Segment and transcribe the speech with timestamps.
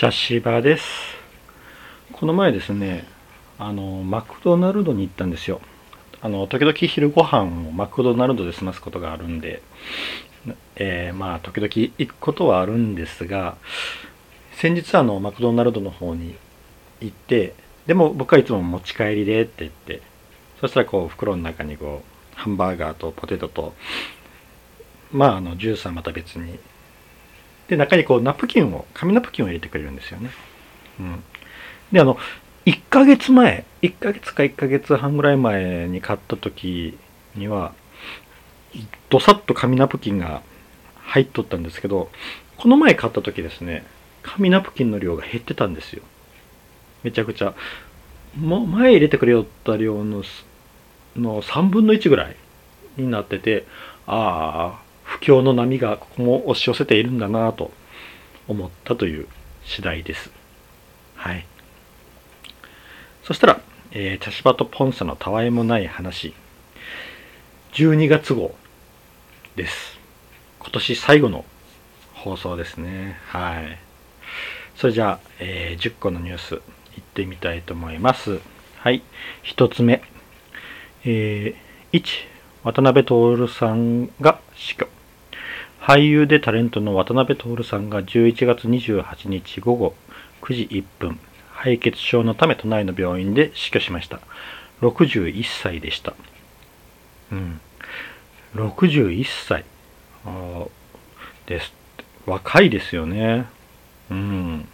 [0.00, 0.86] 茶芝です。
[2.14, 3.04] この前ですね
[3.58, 5.60] あのマクドナルドに行ったんですよ。
[6.22, 9.60] あの時々昼ご飯をマクドナルドで済ますことがあるんで、
[10.76, 11.68] えー、まあ時々
[11.98, 13.58] 行くことはあるんですが
[14.54, 16.34] 先日あのマクドナルドの方に
[17.02, 17.52] 行って
[17.86, 20.00] でも僕はいつも持ち帰りでって言って
[20.62, 23.74] そしたらこう袋の中にこうハンバーガーとポテトと
[25.12, 26.58] まああのジュースはまた別に
[27.70, 30.30] で中にこうナプキンを紙ナプキンを入れてくれるんですよね。
[30.98, 31.22] うん、
[31.92, 32.18] であの
[32.66, 36.98] 1ヶ月前1ヶ月か1ヶ月半ぐらい前に買った時
[37.36, 37.72] には
[39.08, 40.42] どさっと紙ナプキンが
[40.96, 42.10] 入っとったんですけど
[42.56, 43.84] この前買った時ですね
[44.22, 46.02] 紙ナプキンの量が減ってたんですよ。
[47.04, 47.54] めちゃくちゃ。
[48.36, 50.24] もう前入れてくれよった量の
[51.16, 52.36] の3分の1ぐらい
[52.96, 53.64] になってて
[54.06, 57.72] ああ不況の波がここも押し寄せているんだなと
[58.46, 59.26] 思ったという
[59.64, 60.30] 次第です。
[61.16, 61.44] はい。
[63.24, 66.32] そしたら、えー、茶芝とポンサのたわいもない話。
[67.72, 68.54] 12月号
[69.56, 69.98] です。
[70.60, 71.44] 今年最後の
[72.14, 73.18] 放送ですね。
[73.26, 73.78] はい。
[74.76, 76.62] それじゃあ、えー、10個のニュースいっ
[77.02, 78.38] てみたいと思います。
[78.76, 79.02] はい。
[79.42, 80.02] 1つ目。
[81.04, 82.04] えー、1
[82.62, 84.99] 渡辺徹さんが死去。
[85.80, 89.94] 俳優でタレントの渡辺徹さんが11月28日午後
[90.42, 91.18] 9時1分
[91.50, 94.20] 敗血症のため都内の病院で死去しました。
[94.80, 96.14] 61歳でした。
[97.32, 97.60] うん。
[98.54, 99.64] 61歳。
[101.46, 101.74] です。
[102.26, 103.46] 若いですよね。
[104.10, 104.68] うん。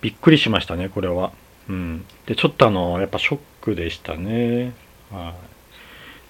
[0.00, 1.32] びっくりしましたねこれは。
[1.68, 2.04] うん。
[2.26, 4.72] でちょっとあのやっぱショックでしたね。
[5.10, 5.34] は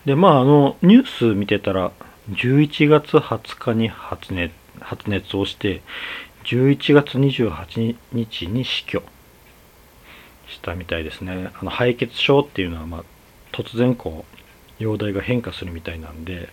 [0.05, 0.09] い。
[0.09, 1.93] でまああのニュース見てたら
[2.31, 5.83] 11月20日に発熱発熱をして
[6.45, 9.03] 11月28日に死去。
[10.49, 11.51] したみたいですね。
[11.61, 13.05] あの敗血症っていうのは、まあ、
[13.53, 14.25] 突然こ
[14.79, 16.49] う容体が変化するみたいなんで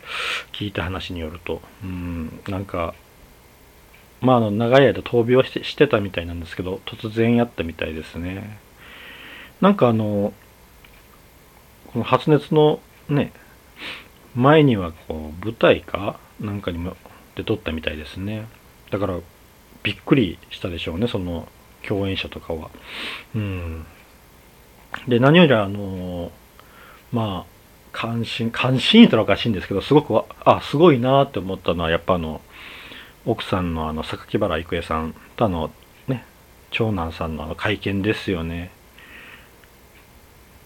[0.54, 1.62] 聞いた話によると。
[1.84, 2.94] うんなんか
[4.22, 8.60] まああの長い間闘病してしてたみたいなんですけど突然やったみたいですね。
[9.62, 10.34] なんかあの
[11.88, 13.34] この発熱のね
[14.36, 16.96] 前にはこう舞台かなんかにも
[17.36, 18.48] で撮ったみたいですね。
[18.90, 19.20] だから
[19.84, 21.48] びっくりしたでしょうねその
[21.88, 22.70] 共演者とかは。
[23.36, 23.86] うん。
[25.08, 26.32] で何よりあの
[27.12, 27.52] まあ
[27.92, 32.42] 関心関心とはおかしいんですけどすごくあすごいなって思ったのはやっぱあの
[33.26, 35.72] 奥さんのあの榊原郁恵さんとあの
[36.08, 36.26] ね
[36.72, 38.72] 長男さんのあの会見ですよね。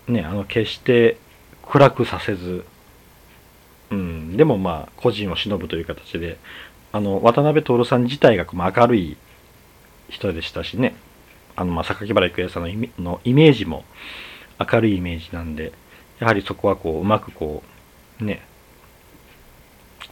[0.08, 1.18] ねあの決して
[1.64, 2.66] 暗くさせず
[3.92, 6.38] うん、でもまあ個人を忍ぶという形で
[6.92, 9.18] あの渡辺徹さん自体がまあ明るい
[10.10, 10.96] 人でしたしね。
[11.56, 13.86] あのまあ榊原郁恵さんのイメのイメージも
[14.60, 15.72] 明るいイメージなんで
[16.20, 17.64] やはりそこはこううまくこ
[18.22, 18.42] うね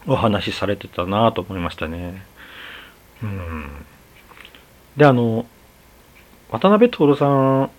[0.07, 2.23] お話しされてたなと思いましたね。
[3.21, 3.85] うん、
[4.97, 5.45] であの
[6.49, 7.25] 渡辺徹さ
[7.63, 7.71] ん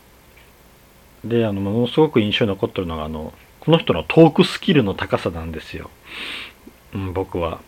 [1.24, 3.32] であのものすごく印象に残ってるのがあの
[3.64, 5.90] この人のトークスキルの高さなんですよ。
[6.94, 7.60] うん、僕は。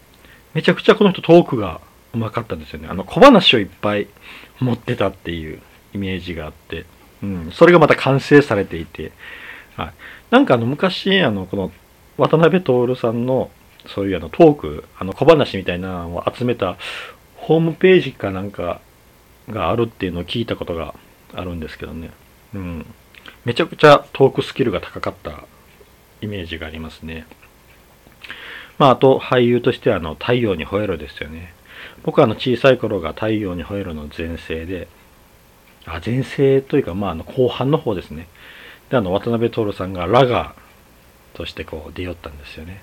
[0.55, 1.81] めちゃくちゃこの人トークが
[2.15, 2.89] うまかったんですよね。
[2.89, 4.07] あの小話をいっぱい
[4.61, 5.61] 持ってたっていう
[5.95, 6.84] イメージがあって、
[7.23, 9.12] うん、それがまた完成されていて、
[9.77, 9.93] はい。
[10.31, 11.73] なんかあの昔、あの、この
[12.19, 13.51] 渡辺徹さんの
[13.87, 16.77] そういうあのトーク、あの小話みたいなのを集めた
[17.37, 18.81] ホームページかなんか
[19.49, 20.95] があるっていうのを聞いたことが
[21.33, 22.11] あるんですけどね。
[22.55, 22.87] うん。
[23.45, 25.45] めちゃくちゃトークスキルが高かった
[26.27, 27.27] イメージがありますね。
[28.79, 31.55] まあ、あと俳優としてはあの太陽に吠えろですよね。
[32.03, 34.89] 僕はあの小さい頃が太陽に吠えろの前世で、
[35.87, 38.29] あ前世というか、まあ、あの後半の方ですね。
[38.91, 42.83] で、あの渡辺徹さんがラガーとしてこう出よったんですよね。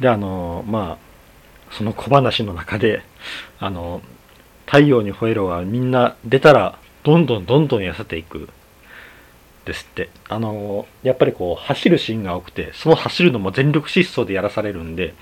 [0.00, 3.02] で、あの、まあ、その小話の中で、
[3.58, 4.02] あの、
[4.66, 8.48] 太陽に吠えろはみんな出たらどんどんどんどん痩せていく
[9.64, 10.10] ですって。
[10.28, 15.14] あのやっぱりこう走るシーンが多くてその走るのも全力疾走でやらされるんで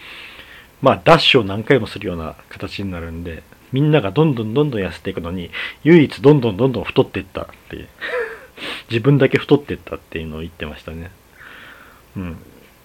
[0.82, 3.42] まあダッシュを何回もするような形になるんで
[3.72, 5.50] みんながどんどんどんどん痩せていくのに
[5.84, 7.88] 唯一どんどんどんどん太っていったっていう
[8.90, 11.10] 自分だけ太っていったっていうのを言ってましたね。
[12.16, 12.36] うん。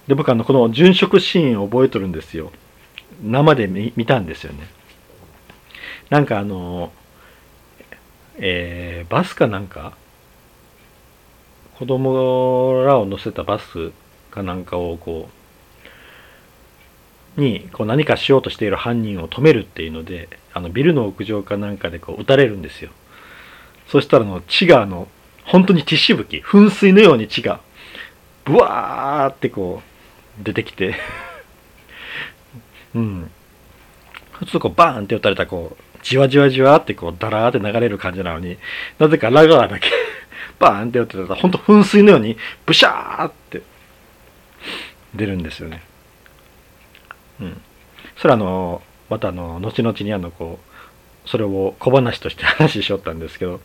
[0.06, 2.52] で僕あのこの殉職シーンを覚えとるんですよ。
[3.22, 4.66] 生で見たんですよね。
[6.10, 6.92] なんかあの
[8.38, 9.96] えー、バスかなんか
[11.78, 13.92] 子供らを乗せたバス
[14.30, 15.28] かなんかをこ
[17.36, 22.90] うにこう何かしようとしている犯人を止めるっていうのであのビルの屋上かなんかでこう撃たれるんですよ。
[23.88, 25.06] そしたらの血があの
[25.44, 27.60] 本当に血しぶき噴水のように血が
[28.46, 29.82] ブワーってこ
[30.40, 30.94] う出てきて。
[32.94, 33.30] うん。
[34.32, 38.56] 普通こうバーンって撃たれたらこうじわじわじわってこうダラーって流れる感じなのに
[38.98, 39.90] なぜかラガーだけ
[40.58, 43.62] バーンって撃ってたら本当噴水のようにブシャーって
[45.14, 45.82] 出るんですよね。
[47.40, 47.60] うん。
[48.16, 53.60] それあのまたあの後々にあのこうそれを小話として話しよったんですけど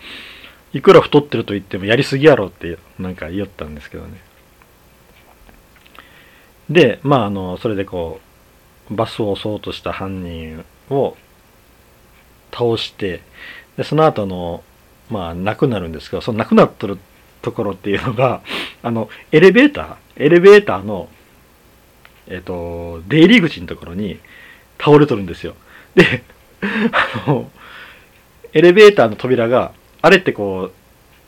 [0.74, 4.20] いくら太ってると言ってもやりすぎやろってなんか言ったんですけどね。
[6.70, 8.20] でまああのそれでこ
[8.90, 11.16] うバスを押そうとした犯人を
[12.52, 13.22] 倒して
[13.78, 14.64] でその後の
[15.12, 16.98] まあ亡くなるんですけどその亡くなってる
[17.42, 18.42] ところっていうのが
[18.82, 21.10] あのエレベーターエレベーターの
[22.28, 24.20] えっ、と出入り口のところに
[24.80, 25.56] 倒れとるんですよ。
[25.96, 26.24] で
[26.62, 27.52] あの
[28.54, 30.72] エレベーターの扉があれってこう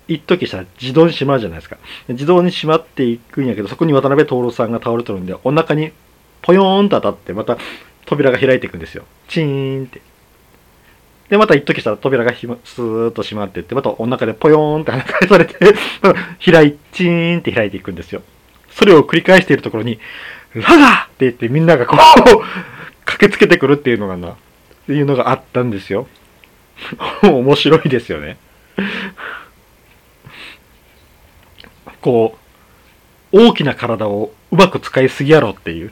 [0.08, 1.78] 一時したら自動に閉まるじゃないですか。
[2.08, 5.92] 自動に閉まっていくんやけどそこに渡辺徹さんが倒れとるんでお腹に
[6.42, 7.58] ポヨーンと当たってまた
[8.06, 9.06] 扉が開いていくんですよ。
[9.28, 10.02] チーンって。
[11.30, 15.56] で、また一時したら扉がひスーッと閉まっていって、またお腹でポヨーンって跳ね返されて
[16.52, 18.22] 開い、チーンって開いていくんですよ。
[18.72, 20.00] それを繰り返しているところに、
[20.54, 22.00] ラガーって言ってみんながこう
[23.06, 24.36] 駆けつけてくるっていうのがな、っ
[24.86, 26.08] ていうのがあったんですよ。
[27.24, 28.38] 面白いですよね。
[32.02, 32.38] こ
[33.32, 35.92] う、大きな体をうまく使いすぎやろっていう。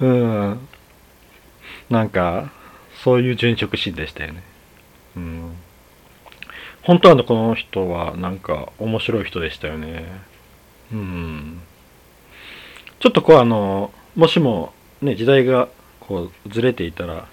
[0.00, 0.68] うん。
[1.90, 2.50] なんか、
[3.02, 4.42] そういう殉職シーンでしたよね。
[5.16, 5.52] うん。
[6.82, 10.04] 本当はこの人はなんか面白い人でしたよね。
[10.92, 11.60] うん。
[13.00, 15.68] ちょっとこうあの、もしもね、時代が
[16.00, 17.28] こうずれていたら、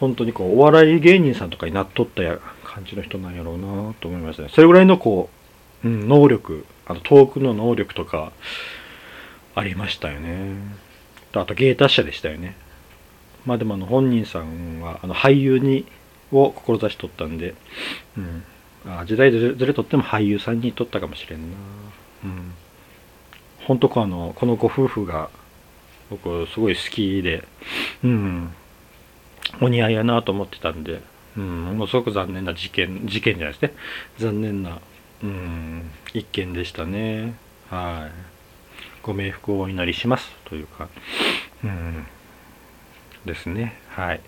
[0.00, 4.48] 本当にこうお笑い芸人さんとかになっとったや感じの人なんやろうなと思いましたね。
[4.52, 5.28] それぐらいのこ
[5.84, 8.32] う、うん、能力、あのトークの能力とか
[9.54, 10.56] ありましたよね。
[11.34, 12.56] あと芸達者でしたよね。
[13.46, 15.86] まあでもあの本人さんはあの俳優に
[16.32, 17.54] を志しとったんで、
[18.16, 18.42] うん、
[18.86, 21.56] あ時代ずれとっても俳優さんにとったかもしれんな。
[22.24, 22.54] うん、
[23.64, 25.30] 本当このこのご夫婦が
[26.10, 27.44] 僕すごい好きで、
[28.02, 28.54] うん、
[29.60, 31.00] お似合いやなと思ってたんで、
[31.36, 33.74] うん、ものすごく残念な事件事件じゃないですね。
[34.18, 34.80] 残念な、
[35.22, 37.34] うん、一件でしたね。
[37.70, 38.38] はい。
[39.02, 40.88] ご冥福をお祈りしますというか、
[41.64, 42.06] うん。
[43.24, 43.80] ですね。
[43.90, 44.20] はい。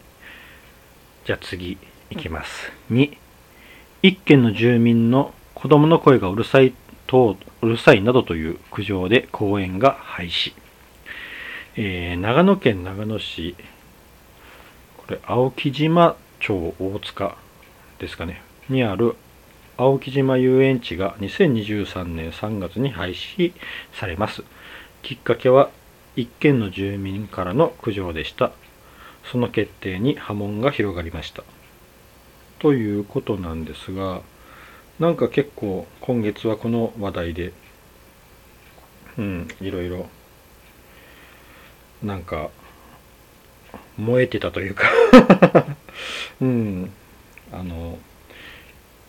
[1.24, 1.78] じゃあ次
[2.10, 2.72] いきます。
[2.90, 3.16] 2、
[4.02, 6.72] 一軒の住民の子供の声がうるさい
[7.06, 10.54] と、うるさいなどという苦情で公園が廃止。
[11.76, 13.54] えー、長野県長野市、
[14.96, 17.36] これ、青木島町大塚
[17.98, 19.14] ですかね、にある
[19.76, 23.52] 青木島遊園地が2023年3月に廃止
[23.92, 24.42] されます。
[25.02, 25.70] きっかけは
[26.16, 28.52] 一軒の住民からの苦情でした。
[29.24, 31.44] その決定に波紋が広がりました。
[32.58, 34.22] ということなんですが、
[34.98, 37.52] なんか結構今月はこの話題で、
[39.18, 40.08] うん、いろいろ、
[42.02, 42.50] なんか、
[43.96, 44.90] 燃えてたというか
[46.40, 46.90] うん、
[47.52, 47.98] あの、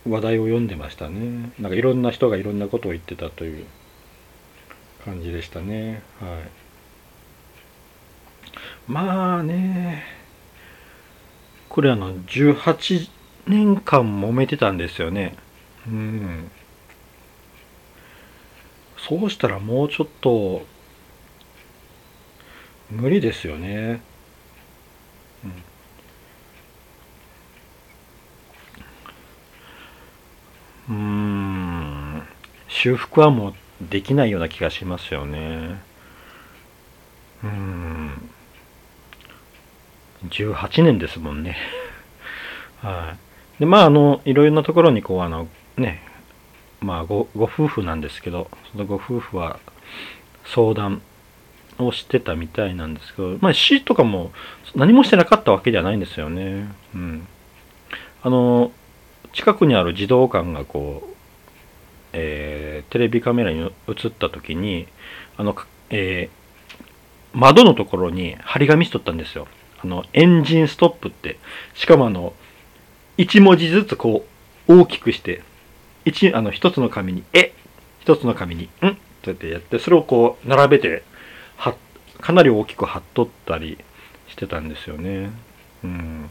[0.07, 1.51] 話題を読んでましたね。
[1.59, 3.65] なんかいろんな人がいろんなことを言ってたという
[5.05, 6.01] 感じでしたね。
[6.19, 6.60] はい。
[8.87, 10.03] まあね、
[11.69, 13.09] これあの、18
[13.47, 15.35] 年間揉めてたんですよね。
[15.87, 16.51] うん。
[18.97, 20.65] そうしたらもうちょっと、
[22.89, 24.01] 無理ですよね。
[25.43, 25.63] うん。
[30.89, 32.23] うん
[32.67, 33.53] 修復はもう
[33.89, 35.81] できないような気がしますよね。
[37.43, 38.30] うん。
[40.29, 41.57] 18年ですもんね。
[42.81, 43.15] は
[43.57, 43.59] い。
[43.59, 45.47] で、まあ、あの、いろいろなところに、こう、あの、
[45.77, 46.01] ね、
[46.79, 49.59] まあご、ご夫婦なんですけど、そのご夫婦は
[50.45, 51.01] 相談
[51.77, 54.31] をしてたみたいなんですけど、まあ、死とかも
[54.75, 56.67] 何もしてなかったわけではないんですよね。
[56.93, 57.27] うん。
[58.23, 58.71] あの、
[59.33, 61.15] 近くにある児童館がこう、
[62.13, 64.87] えー、テレビカメラに映った時に、
[65.37, 65.55] あの、
[65.89, 69.47] えー、窓のところに張り紙しとったんですよ。
[69.83, 71.37] あの、エンジンストップって、
[71.73, 72.33] しかもあの、
[73.17, 74.25] 1文字ずつこ
[74.67, 75.41] う、大きくして、
[76.05, 77.53] 一、あの、一つの紙に、え、
[77.99, 78.87] 一つの紙に、ん？
[78.87, 81.03] ってやってやって、それをこう、並べて、
[81.57, 81.75] は、
[82.19, 83.77] かなり大きく張っとったり
[84.27, 85.31] してたんですよね。
[85.83, 86.29] うん。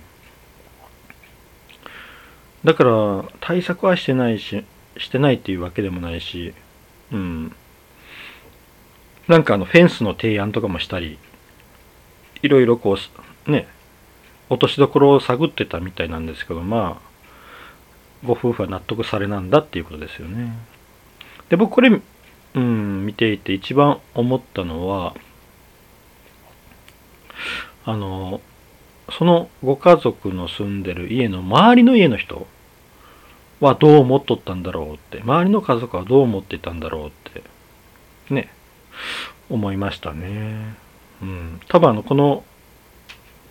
[2.65, 4.65] だから対策はしてないし、
[4.99, 6.53] してないっていうわけでもないし、
[7.13, 7.55] うん。
[9.29, 11.19] なんかあのフェンスの提案とかもしたり、
[12.43, 12.97] いろいろこう、
[13.51, 13.69] ね、
[14.49, 17.11] 落としどころを探ってたみたいなんですけど、まあ、
[18.25, 20.53] ご夫婦は納得されなんだっていうことですよね。
[21.49, 21.91] で、僕これ、
[22.55, 25.15] うん、見ていて一番思ったのは、
[27.85, 28.41] あの、
[29.11, 32.47] そのご家族の住んでる家の周りの家の人
[33.61, 37.43] はどう思っとったんだろうって、周りの家族はどう思ってたんだろうって、
[38.33, 38.53] ね、
[39.49, 40.77] 思いましたね。
[41.23, 41.61] うん。
[41.69, 42.45] 多分あの、この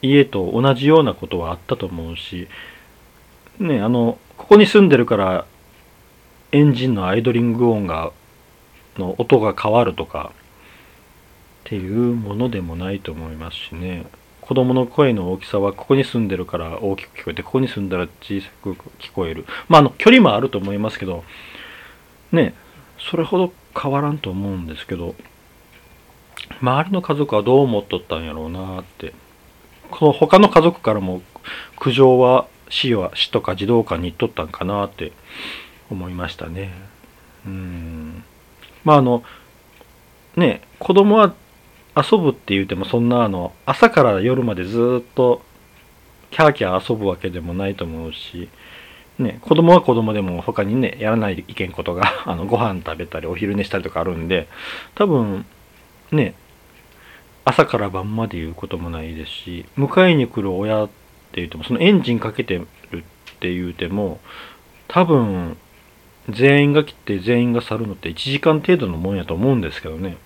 [0.02, 2.48] 家と同じようなことはあったと思うし、
[3.60, 5.46] ね、あの、ここに住んでるから
[6.52, 8.12] エンジンのアイドリング音が、
[8.98, 10.38] の音が変わるとかっ
[11.66, 14.06] ていうものでもないと思いますしね。
[14.42, 19.46] 子供の声の大きさはここに住んでるから大きく聞こえて、ここに住んだら小さく聞こえる。
[19.68, 21.24] まあ、あの、距離もあると思いますけど、
[22.32, 22.56] ね、
[22.98, 25.14] それほど変わらんと思うんですけど、
[26.62, 29.14] 周りの家族はどう思っとったんやろうなって。
[29.92, 31.22] この他の家族からも
[31.78, 35.12] 苦情は死は死とか児童館に行っとったんかなって
[35.90, 36.72] 思いましたね。
[37.46, 38.24] うん。
[38.84, 39.24] まああの、
[40.36, 41.34] ね、子供は
[41.96, 45.42] 遊ぶって言うてもそんなあの、朝から夜までずっと
[46.32, 48.50] キャーキャー遊ぶわけでもないと思うし、
[49.18, 54.48] ね、子供は子供でも他にね、やらないといけんことが、 あの、ご飯食べたりお昼寝したりとかあるんで、
[54.96, 55.46] 多分、
[56.12, 56.36] ね、
[57.46, 60.94] 朝から晩まで言うこともないですし、迎えに来る親って
[61.36, 62.68] 言っても、そのエンジンかけてる
[62.98, 63.04] っ
[63.40, 64.20] て言うても、
[64.88, 65.58] 多分、
[66.30, 70.18] 全員が来て全員が去るのって1時間程度のもんやと思うんですけどね。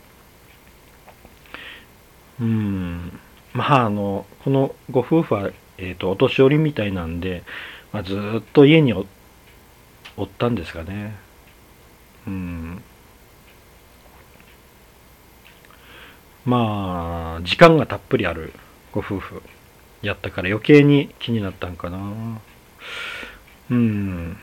[2.41, 3.19] うん。
[3.53, 7.43] まあ、あの、このご夫婦は、えっ、ー、と、お年寄りみたいなんで、
[7.91, 9.03] まあ、ずっと家にお
[10.23, 11.15] ったんですかね。
[12.27, 12.83] うん。
[16.45, 18.53] まあ、時間がたっぷりある
[18.91, 19.41] ご夫婦
[20.01, 22.41] やったから余計に気になったんかな。
[23.71, 24.37] うん。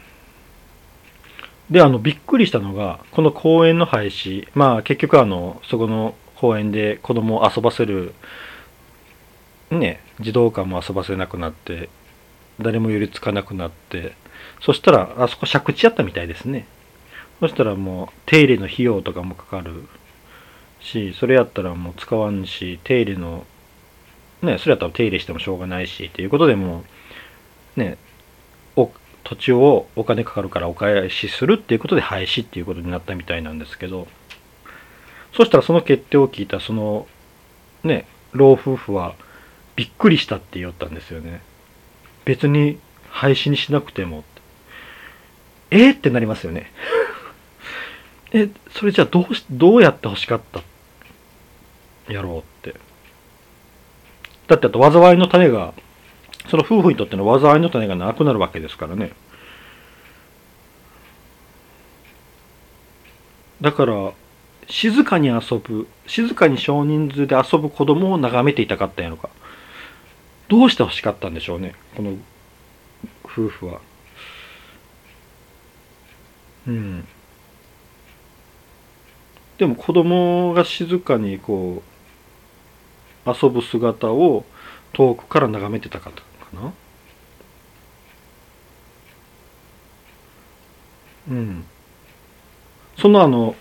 [1.71, 8.15] で、あの、びっくりしたのが、この公園の廃止、まあ結局あの、そこの公園で子供を遊ばせる、
[9.71, 11.91] ね、児童館も遊ばせなくなって、
[12.61, 14.15] 誰も寄りつかなくなって、
[14.63, 16.67] そしたら、あそこ借地やったみたいですね。
[17.41, 19.87] そしたらもう、手入れの費用とかもかかる
[20.81, 23.45] し、それやったらもう使わんし、手入れの、
[24.43, 26.85] ね、それやったら手入れしてもしょうがないし、っていうことでも
[27.77, 27.99] うね、
[28.77, 28.91] お
[29.25, 34.09] 土地をお金かかるからお返しするっていうことで廃止っていうことになったみたいなんですけど、
[35.37, 37.07] そしたらその決定を聞いたその、
[37.85, 39.15] ね、老夫婦は
[39.77, 41.43] びっくりしたって言ったんですよね。
[42.25, 44.25] 別に廃止にしなくても。
[45.71, 46.73] えー、ってなりますよね。
[48.33, 50.61] え、それじゃあどうし、どうやって欲しかった
[52.11, 52.79] やろうって。
[54.49, 55.75] だってあと災いの種が
[56.51, 59.13] その夫婦にとっての災いの種がなくなるわけですからね。
[63.61, 64.13] だから、
[64.69, 69.29] 静かに遊ぶ、静かに少人数で遊ぶ子供を眺めていたかったんやろか。
[70.49, 72.17] どうして欲しかったんでしょうね、この
[73.25, 73.81] 夫婦は。
[76.67, 77.07] うん。
[79.59, 81.90] でも子供が静かにこう、
[83.27, 84.45] 遊ぶ姿を
[84.93, 86.23] 遠くから眺めてたかと。
[86.55, 86.73] な。
[91.31, 91.65] うん。
[92.97, 93.55] そのあの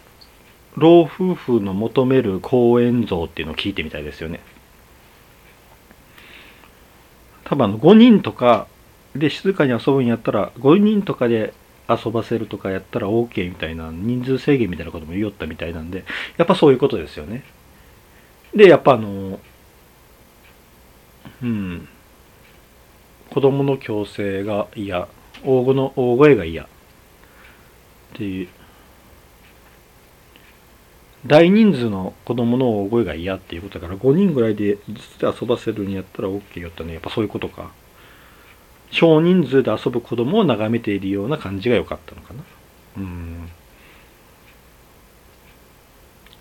[0.76, 4.40] 老夫婦の求める公園像っていうのを聞いてみたいですよね。
[7.46, 8.68] 多分あの5人とか
[9.16, 11.54] で静かに遊ぶんやったら5人とかで
[11.90, 16.06] 遊ばせるとかやったら OK みたいな人数制限みたいなことも言いよったみたいなんで
[16.38, 17.44] やっぱそういうことですよね。
[18.56, 19.40] でやっぱあの
[21.42, 21.88] うん。
[23.30, 25.08] 子供の強制が嫌。
[25.44, 26.64] 大声の大声が嫌。
[26.64, 26.68] っ
[28.14, 28.48] ていう。
[31.26, 36.94] 大人数の子供の大声が嫌っていうことだから5人ぐらいでずつで遊ばせるんやったら OK よってね。
[36.94, 37.72] やっぱそういうことか。
[38.92, 42.44] 少人数で遊ぶ子供を眺めているような感じが良かったのかな。
[42.98, 43.50] うん。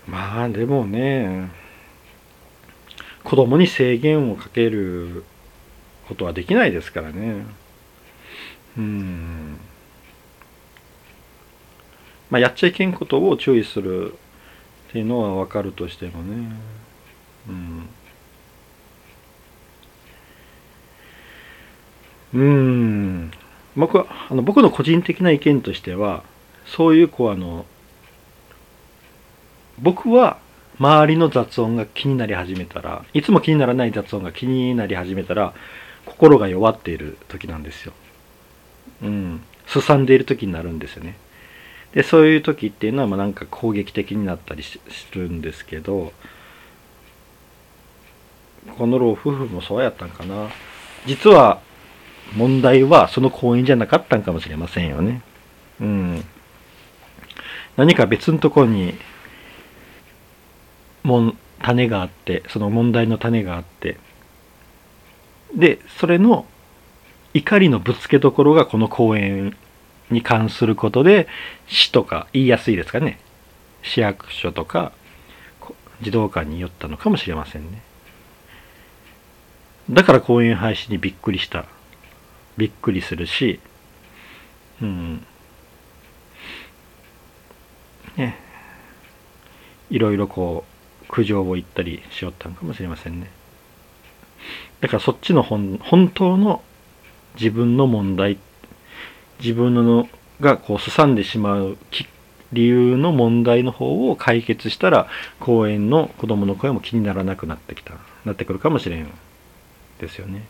[0.07, 1.51] まあでもね。
[3.29, 5.23] 子供に制限をかける
[6.09, 7.45] ことはできないですからね。
[8.79, 9.59] うん。
[12.31, 16.57] まあ、やっちゃいけんことを注意するっていうのはわかるとしてもね。
[17.51, 17.89] うん
[22.33, 23.31] うん
[23.77, 26.25] 僕はあの僕の個人的な意見としては
[26.67, 27.67] そういうこうあの
[29.79, 30.39] 僕は
[30.79, 35.55] 周りの雑音が気になり始めたらいつも気にならない雑音が気になり始めたら
[36.07, 37.93] 心が弱っている時なんですよ。
[39.03, 39.43] うん。
[39.67, 41.17] すさんでいる時になるんですよね。
[41.93, 44.79] でそういう時っていうのはまあなんか攻撃的になったりす
[45.15, 46.13] るんですけど
[48.77, 50.51] この老夫婦もそうやったんかな
[51.07, 51.61] 実は
[52.37, 55.23] 問題はその公園じゃなかったんかもしれませんよね
[55.81, 56.25] うん
[57.77, 58.95] 何か別のとこに
[61.03, 63.99] もん種があってその問題の種があって。
[65.55, 66.47] でそれの
[67.33, 69.57] 怒りのぶつけどころがこの公園
[70.11, 71.27] に関することで
[71.67, 73.19] 市とか言いやすいですかね。
[73.83, 74.93] 市役所とか
[76.03, 77.83] 児童館に寄ったのかもしれませんね。
[79.91, 81.65] だから公園廃止にびっくりした。
[82.57, 83.61] びっくりするし。
[84.83, 85.27] うん。
[88.17, 88.37] ね。
[89.91, 90.68] いろいろこう
[91.09, 93.31] 苦情を言ったりしよったのかもしれませんね。
[94.81, 96.63] だからそっちの本本当の
[97.35, 98.39] 自分の問題
[99.41, 100.09] 自分の
[100.41, 101.77] がこうすさんでしまう
[102.53, 105.09] 理由の問題の方を解決したら
[105.41, 109.11] 公園の子供の声も気にならなくなってきたなってくるかもしれん
[110.01, 110.45] ですよね。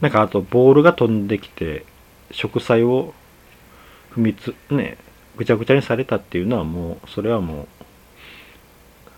[0.00, 1.84] なんかあとボールが飛んできて
[2.30, 3.14] 植栽を
[4.12, 4.98] 踏みつね
[5.36, 7.68] ぐちゃぐちゃにされたっていうのはもうそれはもう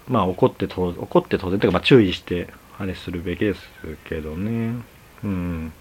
[0.08, 3.60] まあ怒って当怒って当然というかまあ注意してあれするべきです
[4.04, 4.82] けどね。
[5.24, 5.72] うん。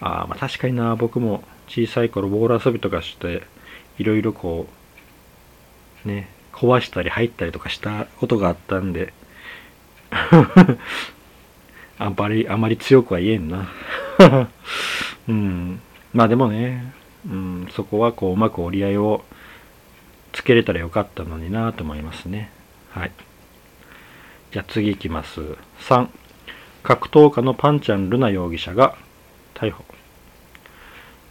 [0.00, 0.96] あまあ確かにな。
[0.96, 3.42] 僕も小さい頃ボール遊びとかして
[3.98, 4.66] いろいろこ
[6.04, 9.12] うね壊したり入ったりとかしたことがあったんで
[11.98, 13.68] あんまりあまり強くは言えんな。
[15.28, 15.80] うん。
[16.12, 16.92] まあでもね、
[17.26, 19.24] うん、そこはこううまく折り合いを
[20.32, 22.50] つけれたらよかったのになと思いますね。
[22.98, 23.12] はい。
[24.50, 25.40] じゃあ次いきます。
[25.88, 26.08] 3
[26.82, 28.96] 格闘家のパンちゃんルナ容疑者が
[29.54, 29.84] 逮捕。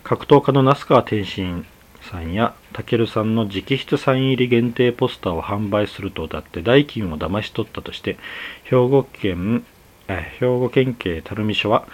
[0.05, 1.65] 格闘家の那須川天心
[2.01, 8.17] さんやたけるさんの直筆サイン入り限定ポスターを販売すると謳って代金を騙し取ったとして
[8.63, 9.65] 兵庫県
[10.07, 11.85] え兵庫県警垂水署は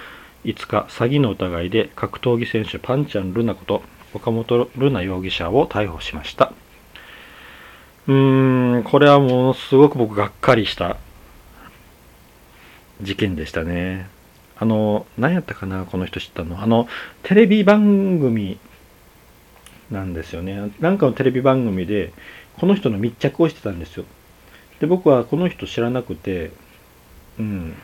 [0.45, 3.81] 5日詐欺の疑いで格闘技選手パンチャン・ルナこと
[4.13, 6.53] 岡本ルナ容疑者を逮捕しました。
[8.07, 10.97] うーんこれはものすごく僕がっかりした
[13.01, 14.07] 事件でしたね
[14.55, 16.61] あの、何やったかな、この人知ったの？
[16.61, 16.87] あの、
[17.23, 18.59] テレビ番組
[19.91, 20.71] なんですよね。
[20.79, 22.13] なんかのテレビ番組で、
[22.59, 24.05] この人の密着をしてたんですよ。
[24.79, 26.51] で、僕はこの人知らなくて、
[27.39, 27.75] うん。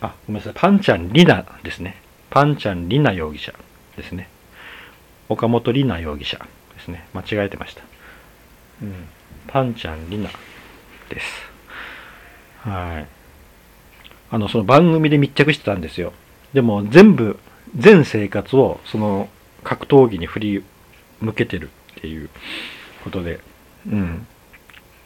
[0.00, 0.52] あ、ごめんなさい。
[0.54, 1.96] パンちゃんリナですね。
[2.30, 3.54] パンちゃんリナ容疑者
[3.96, 4.28] ですね。
[5.28, 6.38] 岡本リナ容疑者
[6.76, 7.08] ですね。
[7.14, 7.82] 間違えてました。
[8.82, 9.08] うん。
[9.46, 10.28] パンちゃんリナ
[11.08, 11.26] です。
[12.60, 13.06] はい。
[14.30, 16.12] あの、その番組で密着してたんですよ。
[16.52, 17.38] でも全部、
[17.76, 19.28] 全生活をその
[19.62, 20.64] 格闘技に振り
[21.20, 22.30] 向けてるっていう
[23.04, 23.40] ことで、
[23.86, 24.26] うん。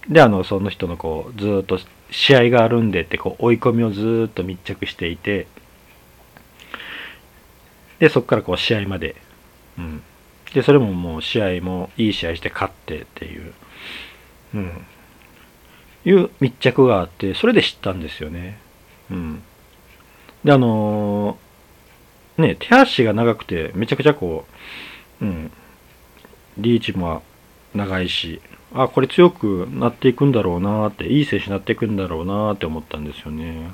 [0.09, 1.78] で、あの、その人のこう、ずっと
[2.11, 5.46] 試合があるんでってこう追い込みをずっと密着していて、
[7.98, 9.16] で、そこからこう試合まで、
[9.78, 10.02] うん。
[10.55, 13.53] で、それももう試合もいい試合して勝ってっていう、
[14.55, 14.87] うん。
[16.05, 18.59] いう密着があって、それで知ったんですよね。
[19.11, 19.43] うん。
[20.45, 24.47] で、あのー、ね、手足が長くて、めちゃくちゃこ
[25.21, 25.53] う、うん、
[26.59, 27.23] リーチも
[27.75, 28.41] 長いし、
[28.73, 33.71] あ、これ強くなっていくんだろうなって、いい選手になっていくんだろうなって思ったんですよね。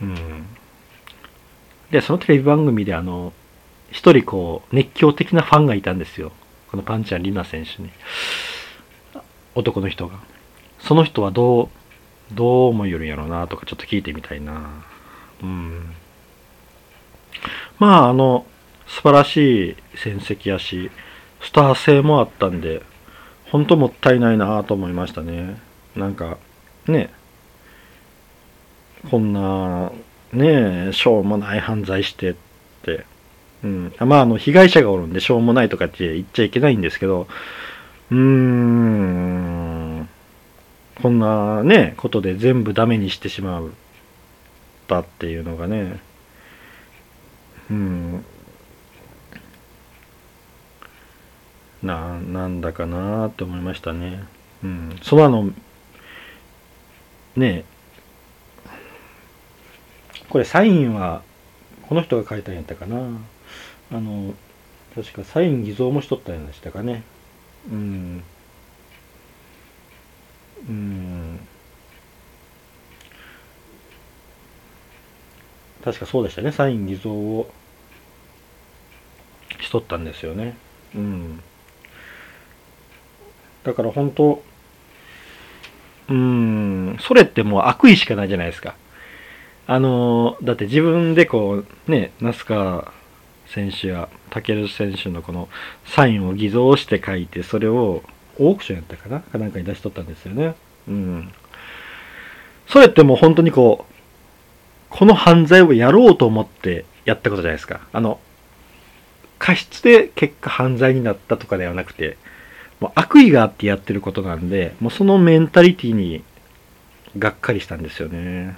[0.00, 0.46] うん。
[1.90, 3.32] で、そのテレビ番組であの、
[3.94, 6.32] 一人こう、熱狂的なファンがいたんですよ。
[6.68, 7.90] このパンチャン・リナ選手に。
[9.54, 10.18] 男の人が。
[10.80, 11.68] その人はどう
[12.32, 14.84] どう思いよるんやろうなとかちょっと聞いてみたいな。
[15.42, 15.94] うん。
[17.78, 18.46] まあ、あの、
[18.88, 20.90] 素晴らしい戦績やし、
[21.40, 22.82] スター性もあったんで、
[23.46, 25.60] 本当もったいないなと思いましたね。
[25.94, 26.38] なんか、
[26.88, 27.10] ね、
[29.08, 29.92] こんな、
[30.32, 32.34] ねしょうもない犯罪してっ
[32.82, 33.06] て、
[33.64, 33.92] うん。
[33.98, 37.26] まあ、あの、被害者がおるんで、しょうもないとかって言っちゃいけないんですけど、
[38.10, 40.08] うーん、
[41.02, 43.72] こんなね、ことで全部ダメにしてしまう
[44.86, 45.98] たっていうのがね、
[47.70, 48.24] うん、
[51.82, 54.24] な、なんだかなって思いましたね。
[54.62, 55.50] うん、そのあの、
[57.36, 57.64] ね
[60.28, 61.22] これサインは
[61.88, 62.96] この人が書いたんやったかな
[63.92, 64.34] あの
[64.94, 67.02] 確かサイン偽造もしとったんやしたかね。
[67.70, 68.22] うん。
[70.68, 71.40] うん。
[75.84, 76.52] 確かそうでしたね。
[76.52, 77.50] サイン偽造を
[79.60, 80.56] しとったんですよね。
[80.94, 81.40] うん。
[83.64, 84.42] だから本当
[86.08, 86.96] うん。
[87.00, 88.76] それってもう悪意しかないじゃないですか。
[89.66, 92.92] あのだって自分でこうね那須川
[93.46, 95.48] 選手や武選手のこの
[95.86, 98.02] サインを偽造して書いてそれを
[98.38, 99.20] オークションやったかな？
[99.20, 100.54] かなんかに出しとったんですよね。
[100.88, 101.32] うん。
[102.66, 103.94] それってもう本当にこう
[104.90, 107.80] この犯罪をやろうと思ってやったことじゃないですか。
[107.92, 108.18] あの
[109.38, 112.16] 過失で結果犯罪になったとかではなくて
[112.80, 116.24] もう悪意があってやってることなんでもうそのメンタリティに
[117.18, 118.56] がっかりしたんですよね。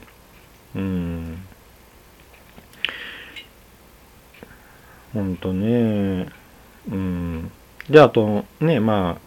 [0.74, 1.45] うん。
[5.16, 6.28] ほんとね。
[6.90, 7.50] うん。
[7.88, 9.20] であとねまあ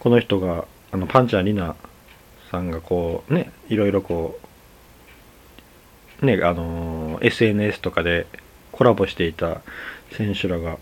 [0.00, 1.76] この人があのパンチャーリナ
[2.50, 4.40] さんがこうねいろいろこ
[6.22, 8.26] うねあの SNS とかで
[8.72, 9.62] コラボしていた
[10.12, 10.78] 選手らが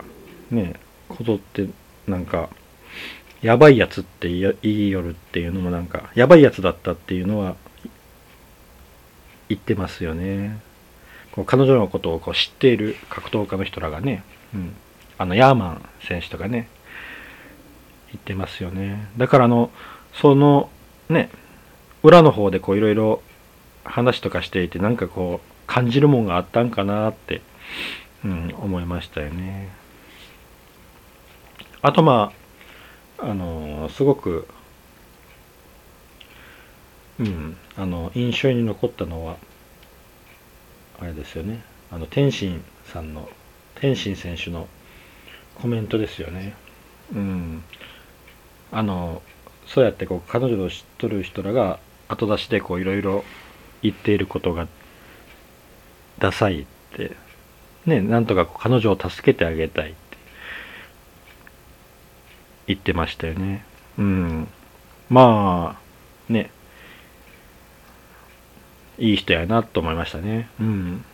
[0.49, 0.73] ね
[1.07, 1.67] こぞって
[2.07, 2.49] なんか
[3.43, 7.55] やばいやつって言いよるっていうのもなんかやばいやつだったっていうのは
[9.49, 10.68] 言ってますよね。
[11.45, 14.23] 彼女のことをこう知っている格闘家の人らがね、
[14.53, 14.75] うん、
[15.17, 16.67] あのヤーマン選手とかね
[18.11, 19.07] 言ってますよね。
[19.17, 19.69] だからあの
[20.13, 20.69] その
[21.09, 21.29] ね
[22.03, 23.21] 裏の方でこういろいろ
[23.83, 27.41] 話とかしていてなんかこう感じるもんがあったんかなって、
[28.23, 29.69] うん、思いましたよね。
[31.81, 32.31] あとま
[33.19, 34.47] ああのすごく
[37.19, 39.37] うんあの印象に残ったのは
[40.99, 41.61] あれですよね。
[41.91, 43.29] あの天心さんの
[43.75, 44.67] 天心選手の
[45.55, 46.53] コメントですよね。
[47.13, 47.63] うん。
[48.71, 49.21] あの
[49.65, 53.23] そうやってこう彼女を知っとる人らが後出しでこういろいろ
[53.81, 54.67] 言っていることが
[56.19, 57.15] ダサいって。
[57.85, 60.17] ねなんとか彼女を助けてあげたいって。
[62.67, 63.63] 言ってましたよね。
[63.97, 64.47] うん。
[65.09, 66.51] まあね
[68.99, 70.49] いい人やなと思いましたね。
[70.59, 71.05] うん。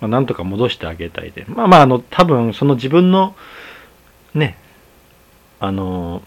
[0.00, 1.44] まあ、なんとか戻してあげたいで。
[1.48, 3.34] まあまああの多分その自分の
[4.34, 4.58] ね
[5.60, 6.22] あの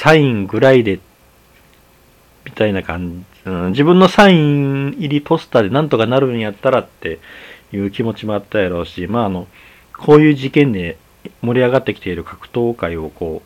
[0.00, 1.00] サインぐらいで
[2.44, 7.20] みたいな感じ、うん、自分のサイン入りポスターでなんとかなるんやったらって
[7.72, 9.46] いう気持ちもあったやろうし、まああの、
[9.96, 10.98] こういう事件で
[11.42, 13.42] 盛り上がってきている格闘界をこ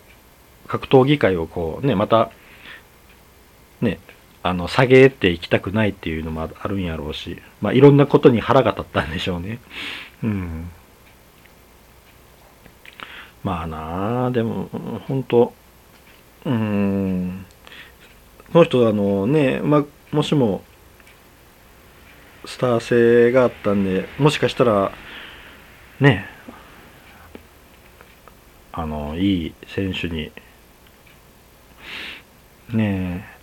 [0.67, 2.31] う、格闘技界をこうね、また、
[4.49, 9.59] あの、下げていきたくないっていうのもあるんやろうし、まあいろんなことに腹が立ったんでしょうね。
[10.23, 10.71] うん。
[13.45, 14.69] まあなあ、でも、
[15.07, 15.53] 本当
[16.45, 17.45] うん、
[18.53, 20.63] この人あのね、まあ、もしも
[22.47, 24.93] スター性があったんでもしかしたら
[26.01, 26.27] ね
[28.73, 30.33] あのいい選手に
[32.73, 33.38] ねえ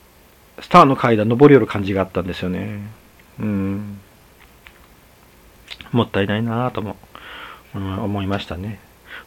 [0.59, 2.79] スターの階段登り寄る感じがあったんですよね。
[3.39, 3.99] うん。
[5.91, 6.97] もったいないなぁとも、
[7.75, 8.79] うん、思いましたね。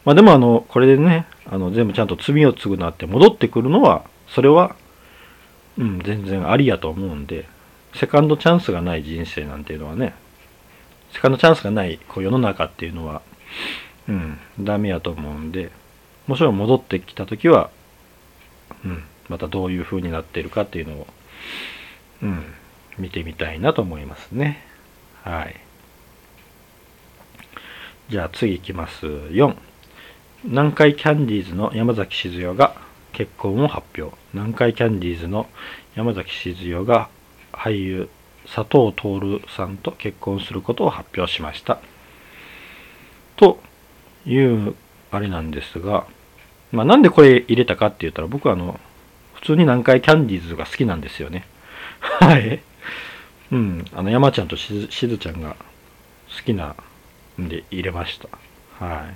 [0.05, 4.75] まあでもあのこれでねあの全部ちゃんと罪を償って戻ってくるのはそれは
[5.79, 7.47] うん、全然ありやと思うんで、
[7.95, 10.13] セカンドチャンスがない人生なんていうのはね、
[11.13, 13.21] セカンドチャンスがないこう世の中っていうのは、
[14.09, 15.71] うん、ダメやと思うんで、
[16.27, 17.71] もちろん戻ってきた時は、
[18.83, 21.07] うん、またどういう風になっているかっていうのを、
[22.21, 22.43] うん、
[22.97, 24.63] 見てみたいなと思いますね。
[25.23, 25.55] はい。
[28.09, 29.05] じゃあ次いきます。
[29.05, 29.55] 4。
[30.45, 32.75] 南海キャンディーズの山崎静代が
[33.11, 35.47] 結婚を発表南海キャンディーズの
[35.95, 37.09] 山崎静代が
[37.51, 38.09] 俳優
[38.45, 41.79] 佐藤徹さんと結婚することを発表しました
[43.35, 43.59] と
[44.25, 44.75] いう
[45.11, 46.07] あれなんですが、
[46.71, 48.79] まあ、なんでこれ入れたかって言ったら僕はあの
[49.39, 51.45] 普通に南海キャンディーズが好きなんですよね。
[51.99, 52.61] はい。
[53.51, 53.85] うん。
[53.93, 55.55] あの山ちゃんとしずしずちゃんが
[56.35, 56.75] 好きな
[57.39, 58.27] んで入れました。
[58.85, 59.15] はい。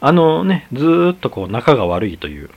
[0.00, 2.50] あのね、ずーっとこう仲が悪いという、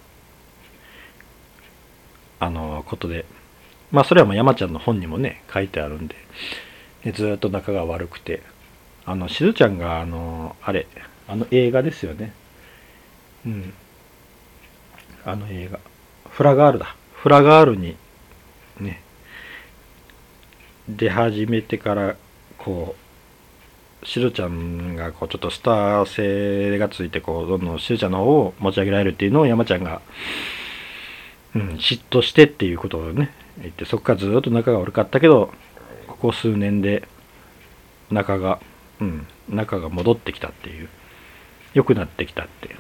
[2.40, 3.26] あの、ことで、
[3.92, 6.16] まあそれはもう山ちゃんの本にもね、書いてあるんで、
[7.04, 8.42] でずーっと仲が悪くて、
[9.06, 10.88] あの、しずちゃんが、あの、あれ、
[11.28, 12.34] あの映画ですよね。
[13.46, 13.74] うん。
[15.26, 15.80] あの映画。
[16.30, 16.96] フラガールだ。
[17.14, 17.96] フラガールに
[18.80, 19.02] ね
[20.90, 22.16] 出始めてから
[22.58, 22.96] こ
[24.04, 30.02] うしずちゃんがこうちょっとスター性がついてこうどんどんしずちゃんの方を持ち上げられるっていうのを山ちゃんが、
[31.56, 33.32] うん、嫉妬してっていうことをね
[33.62, 35.52] 言ってそこからずっと仲が悪かったけど
[36.08, 37.08] ここ数年で
[38.10, 38.60] 仲が
[39.00, 40.90] うん仲が戻ってきたっていう
[41.76, 42.78] 良くなってきたっていう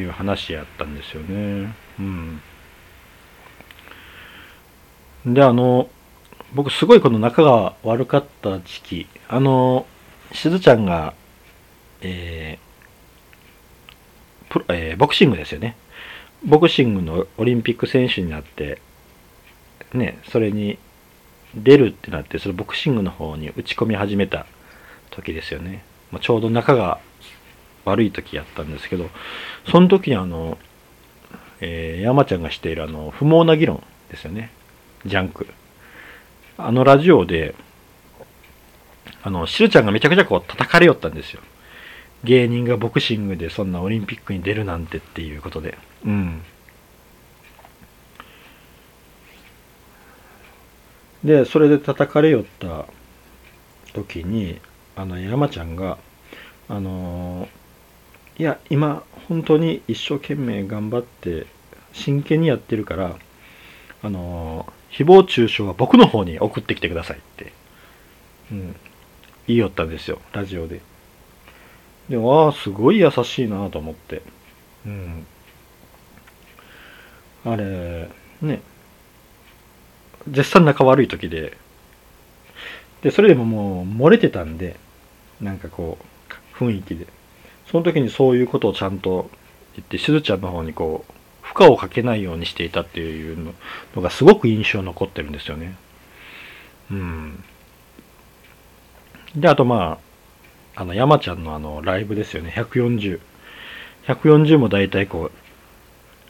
[0.00, 2.40] いう話やったんですよねうん
[5.26, 5.88] であの
[6.54, 9.86] 僕すごいこの仲が悪かった時期、あの、
[10.32, 11.14] しずちゃんが、
[12.00, 12.64] えー
[14.50, 15.76] プロえーボクシングですよね。
[16.44, 18.80] ボクシングのオリンピック選手になって、
[19.92, 20.78] ね、それに
[21.56, 24.46] 出るってなって、そのボクシングの方に打ち込み始めた
[25.10, 25.82] 時ですよね。
[26.12, 27.00] まあ、ちょうど仲が
[27.84, 29.10] 悪い時やったんですけど、
[29.70, 30.58] その時にあの、
[31.60, 34.50] えー、山ちゃんがしているあの、不毛な議論ですよね。
[35.06, 35.46] ジャンク。
[36.56, 37.54] あのラジオで、
[39.22, 41.40] あの、しるちゃんがめちゃくちゃこう叩かれよったんですよ。
[42.24, 45.76] 芸人がボクシングでそんなオリンピックに出るなんてっていうことで。
[46.04, 46.42] うん。
[51.22, 52.86] で、それで叩かれよった
[53.94, 54.60] 時に、
[54.96, 55.98] あの、山ちゃんが、
[56.68, 57.48] あの
[58.36, 61.46] いや、今、本当に一生懸命頑張って、
[61.92, 63.16] 真剣にやってるから、
[64.02, 67.52] あの誹謗中傷は僕の方に送ってきてくださいって、
[68.52, 68.76] うん、
[69.46, 70.80] 言いよったんですよ、ラジオで。
[72.08, 74.22] で、わあ、すごい優しいなと思って。
[74.86, 75.26] うん。
[77.44, 78.08] あれ、
[78.42, 78.60] ね。
[80.28, 81.56] 絶賛仲悪い時で、
[83.02, 84.76] で、それでももう漏れてたんで、
[85.40, 85.98] なんかこ
[86.58, 87.06] う、雰囲気で。
[87.70, 89.30] その時にそういうことをちゃんと
[89.76, 93.54] 言って、しずちゃんの方にこう、負荷をかけないようにしていたっていう
[93.94, 95.76] のがすごく印象残ってるんですよね。
[96.90, 97.44] うん。
[99.36, 99.98] で、あとま
[100.76, 103.20] あ、あの、山ちゃんのあの、ライブですよね、140。
[104.06, 105.32] 140も大体こう、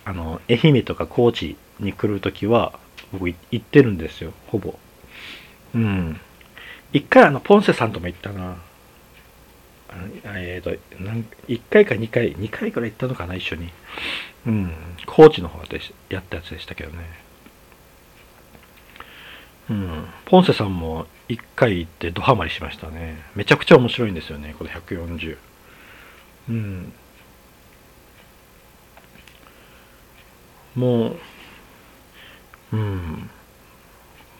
[0.04, 2.78] あの、愛媛とか高知に来るときは、
[3.12, 4.78] 僕行ってるんですよ、ほぼ。
[5.74, 6.20] うん。
[6.92, 8.56] 一回あの、ポンセさんとも行ったな。
[10.24, 10.78] えっ、ー、と、
[11.48, 13.70] 1回か2回、2回くらい行ったのかな、一緒に。
[14.46, 14.72] うん、
[15.06, 17.04] 高知の方でやったやつでしたけどね。
[19.70, 23.22] うん、ポンセさんも1回行ってドハマりしましたね。
[23.34, 25.38] めちゃくちゃ面白いんですよね、この140。
[26.50, 26.92] うん。
[30.74, 31.16] もう、
[32.72, 33.30] うん、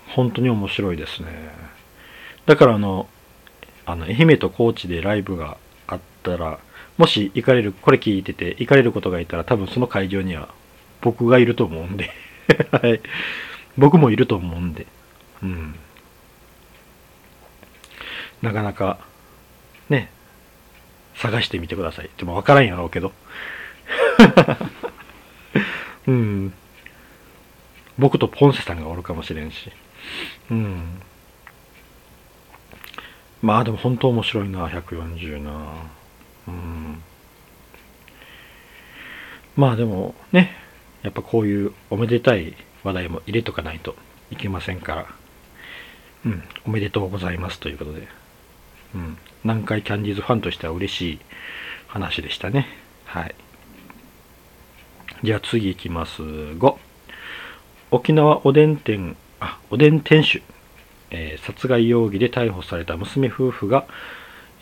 [0.09, 1.29] 本当に面白いですね。
[2.47, 3.09] だからあの、
[3.87, 6.59] あの、愛媛と高知でライブがあったら、
[6.97, 10.49] もし行かれる、これ聞いてて行かれることがいたら多分その会場には
[11.01, 12.11] 僕がいると思うんで
[12.71, 13.01] はい。
[13.77, 14.87] 僕もいると思うんで。
[15.43, 15.75] うん。
[18.43, 18.99] なかなか、
[19.89, 20.11] ね、
[21.17, 22.11] 探してみてください。
[22.17, 23.13] でも分からんやろうけど。
[26.07, 26.53] うん。
[27.99, 29.71] 僕とポンセさんがおるかもしれんし。
[30.51, 31.01] うん。
[33.45, 35.51] まあでも本当面白いな、140な。
[36.49, 37.03] うん。
[39.55, 40.57] まあでもね、
[41.03, 43.97] やっぱこういうおめでたい話題も入れとかないと
[44.31, 45.07] いけませんから、
[46.25, 48.09] うん、おめでとうございますということで、
[48.95, 51.21] うん、南海キャンディーズファンとしては嬉しい
[51.87, 52.67] 話でしたね。
[53.05, 53.35] はい。
[55.23, 56.23] じゃあ次いきます。
[56.23, 56.77] 5。
[57.91, 60.43] 沖縄おでん店、あ、おでん店主、
[61.15, 63.87] えー、殺害容疑で逮捕された娘夫婦が、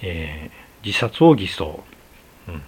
[0.02, 1.82] えー自殺を偽装、
[2.48, 2.62] うん、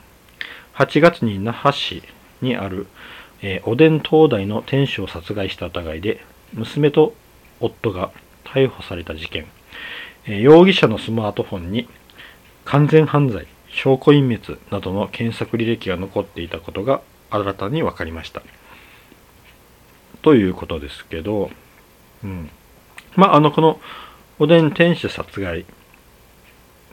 [0.75, 2.03] 8月に那覇市
[2.41, 2.87] にある、
[3.43, 7.15] えー、おでん東大の店主を殺害した疑いで娘と
[7.61, 8.13] 夫が
[8.45, 9.47] 逮捕された事件、
[10.27, 11.89] え、容疑者のスマートフォンに
[12.65, 18.43] 完全犯罪証拠隠滅などの検索履歴が残っていたことが新たに分かりました。
[20.23, 21.51] ということですけど、
[22.23, 22.49] うん、
[23.17, 23.81] まああのこの
[24.39, 25.65] おでん店主殺害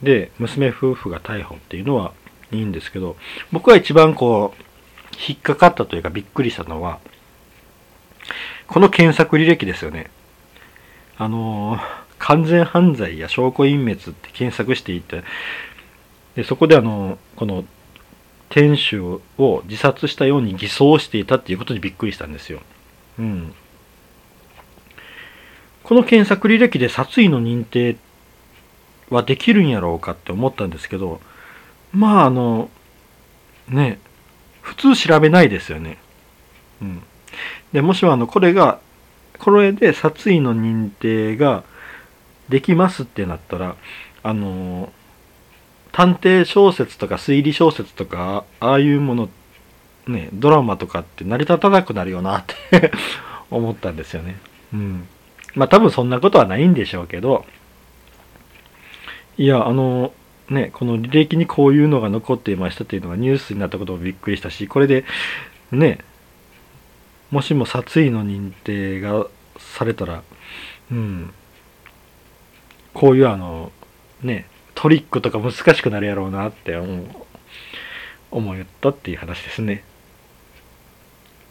[0.01, 2.13] で、娘夫婦が逮捕っていうのは
[2.51, 3.15] いいんですけど、
[3.51, 4.63] 僕が一番こう、
[5.27, 6.99] 引っかかったというかびっくりしたのは、
[8.67, 10.09] この検索履歴ですよね。
[11.17, 11.77] あの
[12.17, 15.23] 完全犯罪や証拠隠滅って検索していて、
[16.35, 17.65] でそこであの、この
[18.49, 22.61] 店主を自殺したように偽装していたっていうことにびっくりしたんですよ。
[23.19, 23.53] うん。
[25.91, 27.97] この検索履歴で殺意の認定
[29.09, 31.19] はできるんやろうかって思ったんですけど
[31.91, 32.69] まああの
[33.67, 33.99] ね
[34.61, 35.97] 普通調べないですよね。
[36.81, 37.03] うん、
[37.73, 38.79] でもしもあのこれが
[39.37, 41.65] これで殺意の認定が
[42.47, 43.75] できますってなったら
[44.23, 44.93] あの
[45.91, 49.29] 探偵小説とか推理小説とかああいうもの
[50.07, 52.93] ねドラマとかって成り立たなくなるよなって
[53.51, 54.37] 思ったんですよね。
[54.73, 55.05] うん。
[55.55, 57.45] まあ多分そんなことはないんでしょうけど
[59.37, 60.13] いやあの
[60.49, 65.05] ねこの履歴にこういうのが残っていましたっていうのがニュースになったこともびっくりしたしこれで
[65.71, 65.99] ね
[67.31, 70.23] もしも殺意の認定がされたら
[70.91, 71.33] うん
[72.93, 73.71] こういうあの
[74.21, 77.05] ねトリックとか難しくなるやろうなって思う
[78.31, 79.83] 思ったっていう話ですね。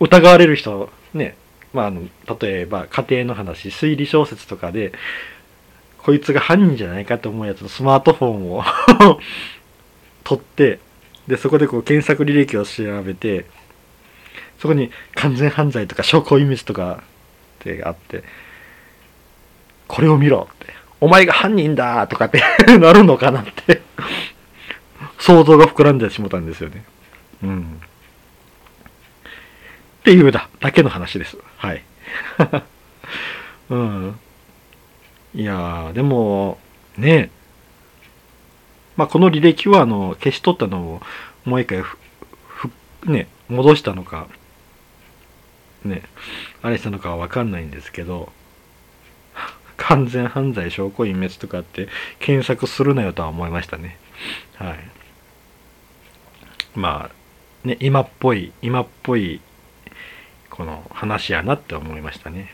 [0.00, 1.36] 疑われる人ね
[1.72, 2.02] まああの
[2.40, 4.92] 例えば家庭の話推理小説とかで
[5.98, 8.64] こいつが犯人じゃないかと思うやつのスマートフォンを
[10.24, 10.78] 取って
[11.26, 13.46] でそこでこう検索履歴を調べて
[14.58, 17.02] そこに完全犯罪とか証拠隠滅とか
[17.60, 18.24] ってあって
[19.86, 22.42] これを見ろってお前が犯人だとかって
[22.78, 23.82] なるのかなって
[25.18, 26.84] 想像が膨らんでしもたんですよね。
[27.42, 27.80] うん。
[30.00, 31.36] っていうだだけの話です。
[31.60, 31.82] はい。
[33.68, 34.18] うん。
[35.34, 36.58] いやーでも
[36.96, 37.30] ね。
[38.96, 41.02] まあこの履歴はあの消し取ったのを
[41.44, 42.70] もう一回ふ
[43.04, 44.26] ね戻したのか
[45.84, 46.02] ね。
[46.62, 48.32] あれしたのかは分かんないんですけど。
[49.76, 51.88] 完全犯罪証拠隠滅とかって
[52.20, 53.98] 検索するなよとは思いましたね。
[54.56, 54.78] はい。
[56.74, 59.42] まあね今っぽい今っぽい
[60.60, 62.50] この話やなって思いましたね。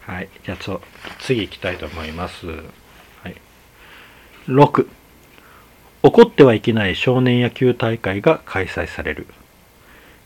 [0.00, 0.30] はい。
[0.42, 0.70] じゃあち
[1.18, 2.46] 次行きたいと思います。
[2.46, 2.54] は
[3.28, 3.36] い。
[4.46, 9.26] 6起こってはいけない少年野球大会が開催される。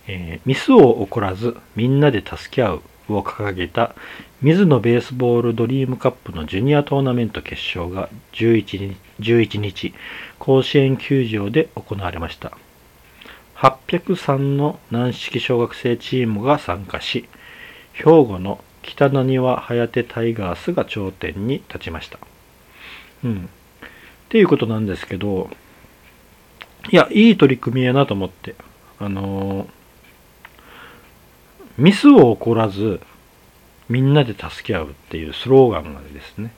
[0.07, 3.97] えー、ミスを起こらずみんなで助け合うを掲げた
[4.41, 9.95] 水野ベースボールドリームカップのジュニアトーナメント決勝が11日 ,11 日
[10.39, 12.57] 甲子園球場で行われました。
[13.63, 17.29] 803の軟式小学生チームが参加し
[17.93, 22.19] 兵庫の北浪速颯タイガースが頂点に立ちました。
[23.23, 23.45] うん。
[23.45, 23.49] っ
[24.29, 25.49] ていうことなんですけど
[26.91, 28.57] いやいい取り組みやなと思って
[28.99, 29.69] あのー
[31.79, 33.01] ミスを起こらず
[33.89, 36.53] みんなで助け合うっていうスローガンがですね。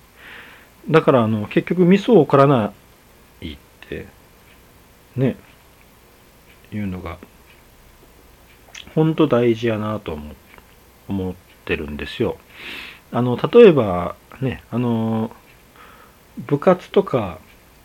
[0.90, 2.72] だからあの結局ミスを起こらな
[3.40, 3.56] いっ
[3.88, 4.06] て
[5.16, 5.36] ね。
[6.74, 7.18] いうのが
[8.94, 10.34] 本当大事やなと思
[11.08, 11.34] 思っ
[11.64, 12.38] てるんですよ
[13.12, 15.30] あの例えばねあの
[16.38, 17.38] 部活とか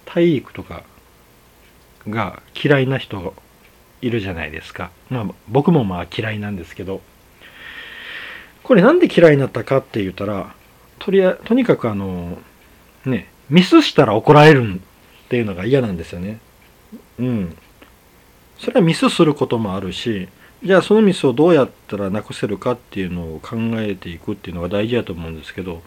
[0.06, 0.84] 体育とか
[2.08, 3.34] が嫌いな人
[4.02, 7.02] いるじゃないですかまあ僕もまあ嫌いなんですけど
[8.70, 10.54] これなんで嫌いになったかって言ったら、
[11.00, 12.38] とりあとにかくあの、
[13.04, 16.40] ね、ミスしたら怒られるっていうのが嫌なんですよね。
[17.18, 17.58] うん。
[18.60, 20.28] それはミスすることもあるし、
[20.64, 25.82] じゃあそのミスをどうやったらなくせるかっていうのを考えていくっていうのが大事だと思うんですけど、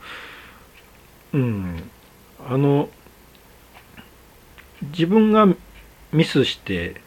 [1.35, 1.91] うん。
[2.49, 2.89] あの、
[4.81, 5.47] 自分が
[6.13, 7.01] ミスして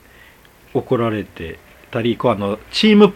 [0.74, 1.60] 怒られて
[1.92, 3.14] たり、こうあの、チーム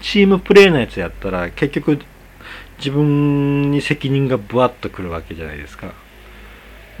[0.00, 1.98] チームプレーのやつやったら結局
[2.78, 5.94] 自分に責任がブワッとくるわけじゃないですか。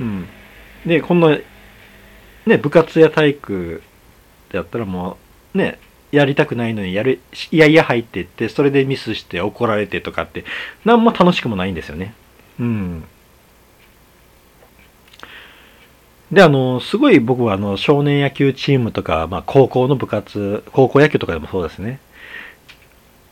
[0.00, 0.26] うん。
[0.84, 1.38] で、こんな、
[2.46, 3.82] ね、部活や体育
[4.52, 5.16] やったらも
[5.54, 5.78] う、ね、
[6.12, 10.44] やりたくないのにやる、いやいや入っていって、それでミスして怒られてとかって、
[10.84, 12.14] 何も楽しくもないんですよね。
[12.60, 13.04] うん。
[16.32, 22.00] で、あの、すごい僕はあの、少年野球チームとか、まあ、高校の部活、高校野球とかでもそうですね。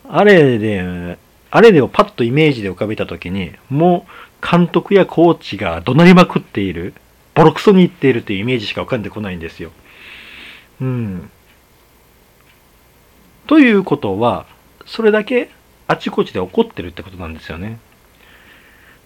[0.08, 1.16] あれで、
[1.50, 6.94] あれでをパッとイメージで浮かべたときに、もう監督やコーチが怒鳴りまくっている、
[7.34, 9.70] ボロクソに言っているというイメージしか浮かんでこないんですよ。
[10.84, 11.30] うん。
[13.46, 14.46] ということは、
[14.84, 15.48] それだけ
[15.86, 17.78] あちこちで起こってるってことなんですよね。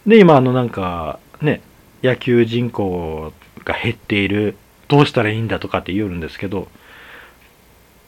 [0.05, 1.61] で、今、あの、なんか、ね、
[2.03, 3.33] 野球人口
[3.65, 4.57] が減っている、
[4.89, 6.67] どうしたらいいんだとかって言うんですけど、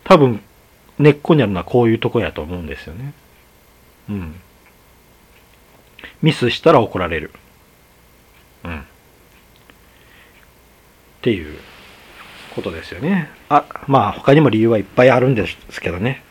[0.02, 0.42] 多分、
[0.98, 3.12] 根っこにあるのはこういうとこやと思うんですよね。
[4.08, 4.40] うん。
[6.22, 7.30] ミスしたら怒られる。
[8.64, 8.80] うん。
[8.80, 8.82] っ
[11.22, 11.56] ていう
[12.54, 13.30] ことですよね。
[13.48, 16.22] あ、まあ他にも理由はいっぱいあるんですけどね。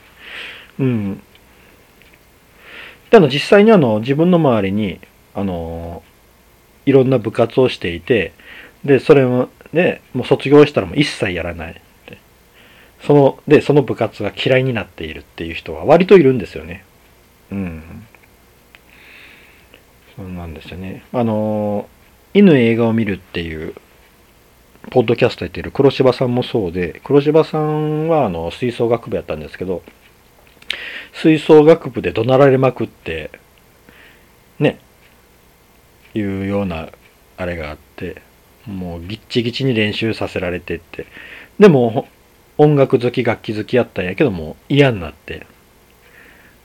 [0.80, 1.22] うん。
[3.10, 5.00] で、あの実際にあの自分の周りに、
[5.34, 6.04] あの、
[6.86, 8.34] いろんな部活をしていて、
[8.84, 11.82] で、それも、ね、もう卒業したらもう一切やらない。
[13.02, 16.84] その、で、その部活が嫌いになっているっていう人は割といるんですよね。
[17.52, 18.06] うん
[20.16, 21.88] そうなんですよねあの
[22.34, 23.74] 犬映画を見るっていう
[24.92, 29.84] ポッドキャストやってる黒柴さんもそうで黒柴さんはあの吹奏楽部やったんですけど
[31.14, 33.32] 吹奏楽部で怒鳴られまくって
[34.60, 34.80] ね
[36.14, 36.90] いうような
[37.38, 38.22] あれがあって
[38.66, 41.06] もうギッチギチに練習させられてって
[41.60, 42.08] でも
[42.58, 45.46] 音楽好き楽器好きやったんやけども嫌になって。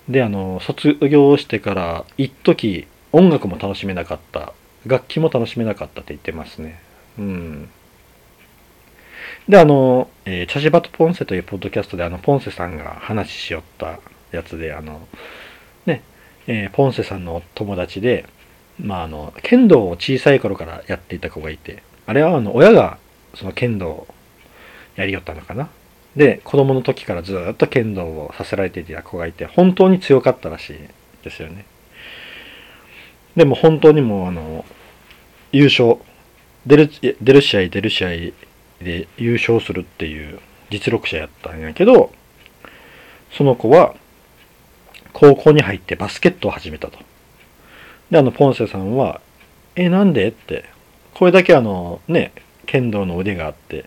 [0.09, 4.53] であの卒業してから一時音楽も楽しめなかった。
[4.87, 6.79] 楽器も楽しめなかったって言ってますね。
[7.19, 7.71] うん。
[9.49, 13.99] であの、えー、チャジバトポンセというポッドキャストであのポンセさんが話しよった
[14.33, 15.07] やつであの
[15.87, 16.03] ね、
[16.47, 18.27] えー、ポンセさんの友達で
[18.81, 22.99] まああの剣道を小さい頃からやっていた子がいてあれはあの親が
[23.35, 24.07] その剣道を
[24.97, 25.69] やりよったのかな？
[26.17, 30.77] で子供の時からずっと剣道をさせられていた子がいて本当に強かったらしい
[31.23, 31.67] ですよね。
[33.37, 34.65] でも本当にもうあの
[35.53, 35.99] 優勝。
[36.67, 36.91] 出る
[37.21, 38.09] 出る試合出る試合
[38.85, 40.39] で優勝するっていう
[40.71, 42.13] 実力者やったんやけど
[43.33, 43.95] その子は
[45.13, 46.99] 高校に入ってバスケットを始めたと。
[48.11, 49.21] であのポンセさんは
[49.77, 50.65] 「えなんで?」って
[51.15, 52.33] これだけあのね
[52.67, 53.87] 剣道の腕があって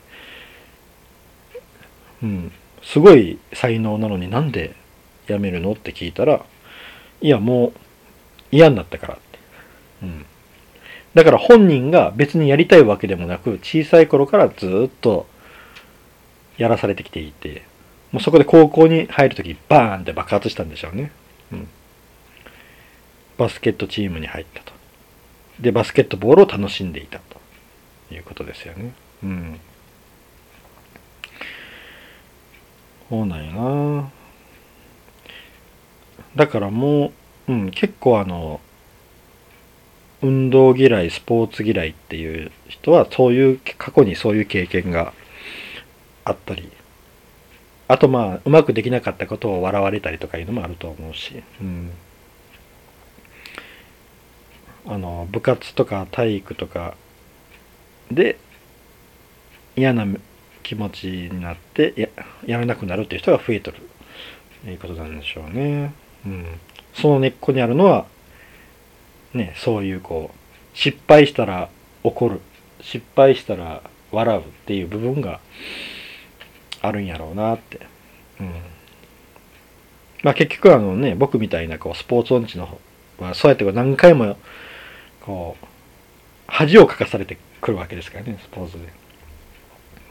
[2.23, 4.75] うんすごい才能なのになんで
[5.27, 5.73] 辞めるの？
[5.73, 6.45] って聞いたら
[7.21, 7.73] いやもう
[8.51, 9.39] 嫌になったからって、
[10.03, 10.25] うん、
[11.17, 15.25] だから本人が別にやりたいわけでもなく小さい頃からずっと
[16.57, 17.63] やらされてきていて
[18.11, 21.11] もうそこで高校に入る時バーンって爆発したんでしょうね、
[21.51, 21.67] うん、
[23.37, 24.71] バスケットチームに入ったと。
[25.59, 27.37] でバスケットボールを楽しんでいたと。
[28.11, 28.93] いうことですよね。
[29.23, 29.59] うん。
[33.09, 34.11] そうなんやな。
[36.35, 37.11] だからも
[37.47, 38.61] う、うん、結構あの
[40.21, 45.13] 運動嫌いスポーツ嫌いっていう人はそういう過去にそういう経験が
[46.25, 46.71] あったり
[47.87, 51.91] あとまあうまくできなかったことを笑われたりとかいうのもあると思うし、うん、
[54.87, 56.95] あの部活とか体育とか
[58.11, 58.37] で
[59.75, 60.05] 嫌な
[60.63, 62.09] 気持ちになってや
[62.45, 63.77] やらなくなるっていう人が増えとる
[64.63, 65.93] ということなんでしょうね。
[66.25, 66.45] うん、
[66.93, 68.05] その根っこにあるのは
[69.33, 71.69] ねそういうこう失敗したら
[72.03, 72.41] 怒る
[72.81, 75.39] 失敗したら笑うっていう部分が
[76.81, 77.81] あるんやろうなって。
[78.39, 78.77] うん
[80.23, 82.79] まあ、結局あのね僕みたいなこうスポーツ音痴の方
[83.19, 84.37] はそうやって何回も
[85.21, 85.65] こう
[86.47, 88.93] 恥をかかされてくるわけですからねスポーツで。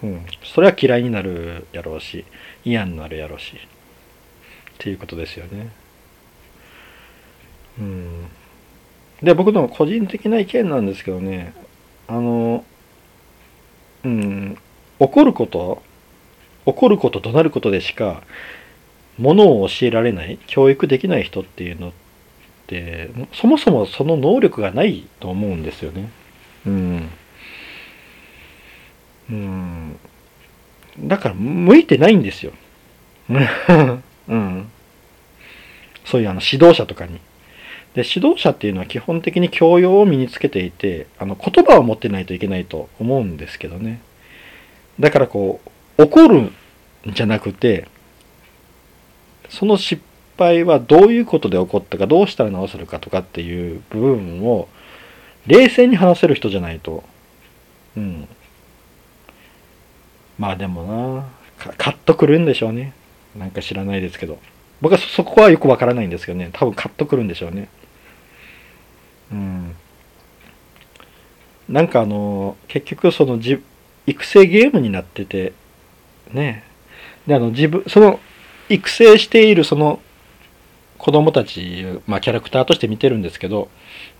[0.02, 2.26] うん、それは嫌いになるやろうし
[2.64, 3.58] 嫌になるやろうしっ
[4.78, 5.70] ていうことですよね。
[7.78, 8.26] うん、
[9.22, 11.54] で僕の個人的な意見なんですけどね
[12.08, 12.64] あの
[14.04, 14.58] うん
[14.98, 15.82] 怒ること
[16.64, 18.22] 怒ること怒鳴ることでしか
[19.18, 21.92] ものを教えられない教育できない人っていうのっ
[22.66, 26.10] てそもそもその能力がないと思うんですよね。
[26.66, 27.08] うん
[29.30, 29.98] うん
[31.00, 32.52] だから向いてないんですよ。
[34.28, 34.68] うん。
[36.04, 37.20] そういうあの指導者とかに。
[37.96, 44.02] で、指導者っていうのは基本的に教養を身につけていて、あの言葉を持ってないといけないと思うんですけどね。
[45.00, 45.60] だからこ
[45.98, 46.52] う、怒るん
[47.06, 47.88] じゃなくて、
[49.48, 50.02] その失
[50.36, 54.68] 敗はどういうことで起こったか、どうしたら直せるかとかっていう部分を
[55.46, 57.02] 冷静に話せる人じゃないと、
[57.96, 58.28] うん、
[60.38, 61.24] まあでも
[61.56, 62.92] なカッとくるんでしょうね。
[63.34, 64.38] なんか知らないですけど。
[64.82, 66.50] 僕はそこはよくわからないんですけどね。
[66.52, 67.68] 多分カッとくるんでしょうね。
[69.32, 69.76] うん。
[71.68, 73.62] なんかあの結局そのじ
[74.06, 75.52] 育成ゲームになってて
[76.32, 76.64] ね。
[77.26, 78.20] であの自分その
[78.68, 80.00] 育成しているその
[80.98, 83.68] 子供たち、まあ、キャラクターとして見てるんですけど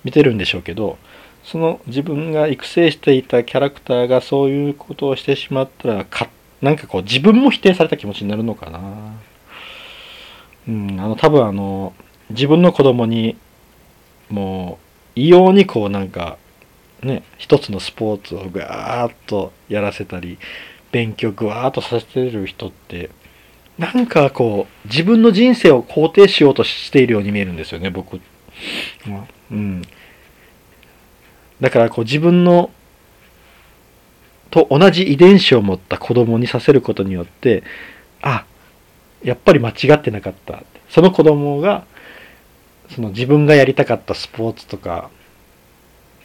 [0.05, 0.99] 見てるんでしょうけど
[1.43, 6.29] その自分が育成していたキャラクターがそういうことをしてしまったらか
[6.61, 9.13] なんかこう自分も否定された気持ちになるのかな。
[10.67, 10.99] うん。
[10.99, 11.93] あの多分あの
[12.31, 13.37] 自分の子供に
[14.29, 14.86] もう
[15.17, 16.39] 異様にこうなんか
[17.03, 20.39] ね一つのスポーツをガーッとやらせたり
[20.93, 23.11] 勉強ぐわーっとさせてる人って
[23.79, 28.21] なんかこう自分の人生を肯定しようとしているように見えるんですよね僕。
[29.51, 29.83] うん。
[31.61, 32.71] だからこう自分の
[34.51, 37.65] と同じ遺伝子を持った子供にさせることによって
[38.23, 38.47] あ
[39.23, 40.63] やっぱり間違ってなかった。
[40.89, 41.85] その子供が
[42.95, 45.11] その自分がやりたかったスポーツとか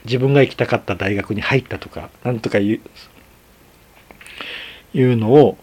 [0.05, 2.81] 自分が行きたかった大学に入ったとかなんとかいう
[4.93, 5.57] いうのを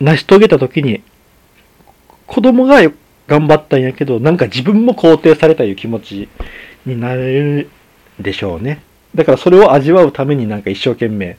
[0.00, 1.02] 成し遂げた時に
[2.26, 2.80] 子供が
[3.26, 6.28] 頑張ったんやけどなんか自分も肯定されたいう気持ち
[6.86, 7.70] になれる
[8.18, 8.82] でしょうね。
[9.14, 11.36] だからそれを味わうためになんか一生懸命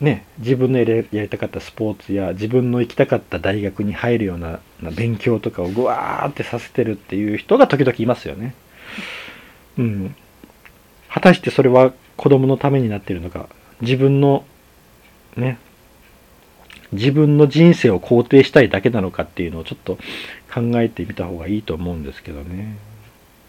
[0.00, 4.60] ね、自分のやりたかったスポーツや自分の行きたかった大学に入るような
[4.94, 8.54] 勉強とかをぐわーってさせてるっていう人が時々いますよね。
[9.78, 10.14] うん。
[11.08, 13.48] 果たしてそれは子供のためになってるのか、
[13.80, 14.44] 自分の
[15.34, 15.58] ね、
[16.92, 19.96] 自分の人生を肯定したいだけなのかっていうのをちょっと
[20.52, 22.76] 考えてみた方がいいと思うんですけどね。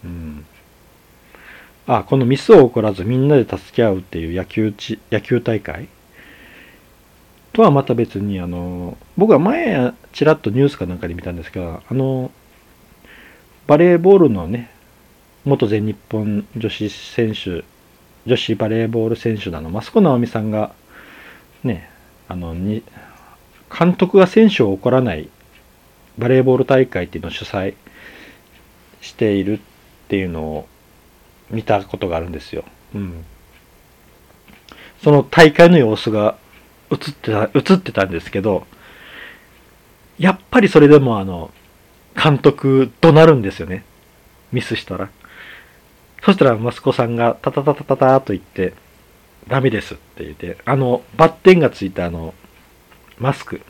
[0.05, 0.45] うん。
[1.87, 5.87] あ、このミスを起こらずみんなで助け合うっていう野球ち野球大会
[7.53, 12.31] とはまた別に、あの、僕は前、ちらっとニュースかなんかで見たんですけど、あの、
[13.65, 14.71] バレーボールのね、
[15.45, 17.63] 元全日本女子選手、
[18.25, 20.73] 女子バレーボール選手なの、益子直美さんが、
[21.63, 21.89] ね、
[22.27, 22.83] あの、に、
[23.75, 25.29] 監督が選手を怒らない
[26.17, 27.75] バレーボール大会っていうのを主催
[29.01, 29.59] しているっ
[30.07, 30.67] ていうのを
[31.49, 32.63] 見たことがあるんですよ。
[32.95, 33.25] うん。
[35.03, 36.37] その大会の様子が
[36.91, 38.65] 映ってた、映ってたんですけど、
[40.17, 41.51] やっぱりそれでもあの、
[42.21, 43.83] 監督怒鳴るんですよね。
[44.51, 45.09] ミスしたら。
[46.23, 48.73] そしたら息子さんがタタタタタタと言って、
[49.47, 52.33] ダメですって言って、あの、バッテンがついたあの、
[53.19, 53.61] マスク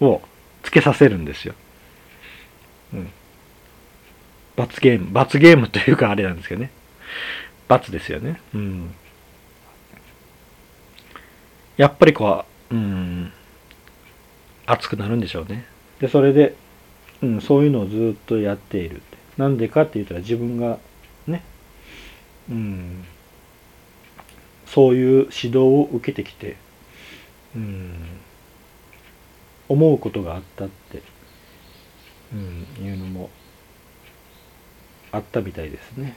[0.00, 0.22] を
[0.62, 1.54] つけさせるんですよ。
[2.92, 3.10] うん。
[4.56, 6.70] 罰ゲーム、罰ゲームというかあれなんですけどね。
[7.68, 8.40] 罰ですよね。
[8.54, 8.94] うん。
[11.76, 13.32] やっぱりこう、うん、
[14.66, 15.66] 熱くなるんでしょうね。
[16.00, 16.54] で、それで、
[17.22, 19.02] うん、そういうのをずっとやっている。
[19.38, 20.78] なんでかって言ったら自分が
[21.26, 21.42] ね、
[22.50, 23.04] うん、
[24.66, 26.56] そういう指導を受けてきて、
[27.56, 27.94] うん、
[29.68, 31.02] 思うことがあったって、
[32.34, 32.36] う
[32.82, 33.30] ん、いうのも
[35.12, 36.16] あったみたいですね。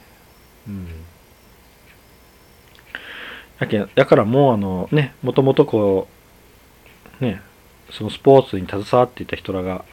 [0.68, 0.88] うん
[3.60, 6.08] やけだからもうあのね、もともとこ
[7.22, 7.42] う、ね、
[7.92, 9.86] そのスポーツに携わっていた人らが、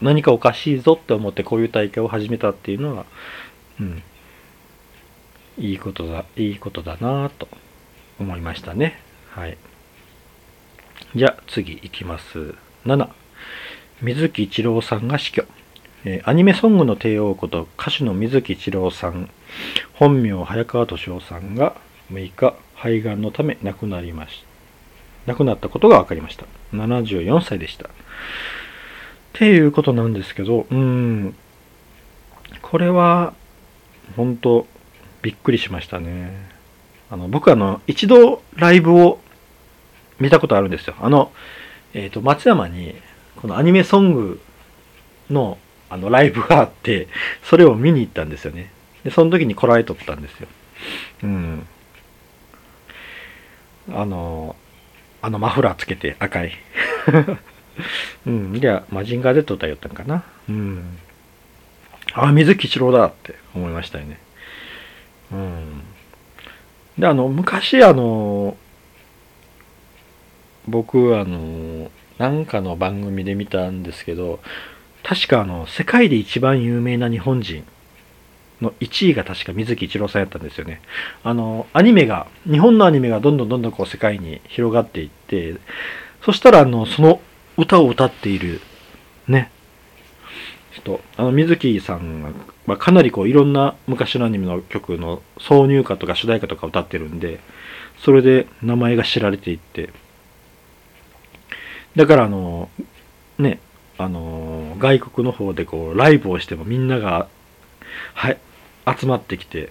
[0.00, 3.06] 何かおかしいぞって思ってこういう大会を始めたっていうのは、
[3.80, 4.02] うん、
[5.58, 7.48] いいことだ、いいことだなぁと
[8.18, 9.00] 思いましたね。
[9.30, 9.56] はい。
[11.14, 12.54] じゃあ次いきます。
[12.86, 13.08] 7、
[14.00, 15.44] 水木一郎さんが死去。
[16.04, 19.30] えー、アニメソングの帝王こと歌手の水木一郎さん、
[19.94, 21.76] 本名早川敏夫さんが
[22.12, 24.44] 6日、肺がんのため亡くなりまし
[25.26, 25.32] た。
[25.32, 26.46] 亡くなったことが分かりました。
[26.72, 27.88] 74歳でした。
[27.88, 27.90] っ
[29.34, 31.34] ていうことなんですけど、うん、
[32.60, 33.34] これは、
[34.16, 34.66] 本当
[35.22, 36.50] びっくりしましたね。
[37.10, 39.20] あの、僕あの、一度ライブを
[40.18, 40.94] 見たことあるんですよ。
[41.00, 41.32] あの、
[41.94, 42.94] えっ、ー、と、松山に、
[43.36, 44.40] このアニメソング
[45.30, 45.58] の、
[45.88, 47.08] あの、ライブがあって、
[47.42, 48.70] それを見に行ったんですよね。
[49.04, 50.48] で、その時にこらえとったんですよ。
[51.24, 51.66] うん。
[53.90, 54.56] あの、
[55.20, 56.52] あのマフラーつけて赤い。
[58.26, 58.60] うん。
[58.60, 60.24] じゃあ、マジンガー Z 歌いよったんかな。
[60.48, 60.98] うん。
[62.12, 64.18] あ、水木一郎だって思いましたよね。
[65.32, 65.82] うん。
[66.98, 68.56] で、あの、昔、あの、
[70.68, 74.40] 僕、あの、なんかの番組で見たんですけど、
[75.02, 77.64] 確かあの、世界で一番有名な日本人
[78.62, 80.80] の1位が確か水木一郎さんやったんですよね。
[81.24, 85.56] あの、アニメが、日本のアニメがどんどんどんどんこう世界に広がっていって、
[86.24, 87.20] そしたらあの、その
[87.56, 88.60] 歌を歌っている、
[89.28, 89.50] ね、
[90.70, 92.34] 人、あの、水木さん
[92.66, 97.40] はかなりこういろんな昔のアニメの曲の挿入歌とか主題歌とか歌ってるんで、
[97.98, 99.90] それで名前が知られていって、
[101.96, 102.70] だからあの、
[103.38, 103.60] ね、
[103.98, 107.28] あの、外国の方でこう、ライブをしてもみんなが、
[108.14, 108.38] はい、
[108.86, 109.70] 集まってきて、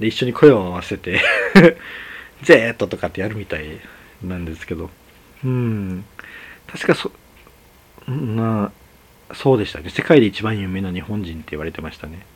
[0.00, 1.20] で、一緒に声を合わせて
[2.42, 3.78] ゼーットとかってやるみたい
[4.22, 4.90] なんですけど、
[5.44, 6.04] うん、
[6.66, 7.10] 確かそ、
[8.08, 8.72] な、
[9.32, 9.90] そうでしたね。
[9.90, 12.26] 世界で一番有名な日本人って言われてましたね。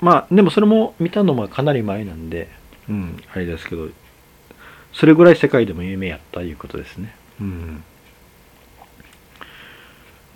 [0.00, 2.48] まあ、でもそれも見たのもかなり前なんで、
[2.88, 3.88] うん、あれですけど、
[4.92, 7.14] それぐらい世界でも有名やったということですね。
[7.40, 7.84] うん。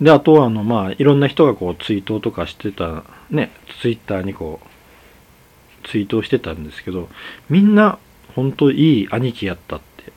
[0.01, 7.09] で、あとは、あの、まあ、いろんな人がこう、ツイートとかしてた、ね、ツイッターにこう、ツイートしてたんですけど、
[7.49, 7.97] みんな、
[8.35, 10.11] 本当いい兄貴やったって、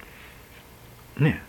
[1.22, 1.42] ね。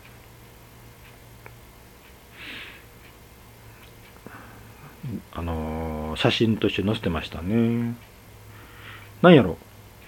[5.34, 7.96] あのー写真として載せてましたね。
[9.22, 9.58] なんやろ。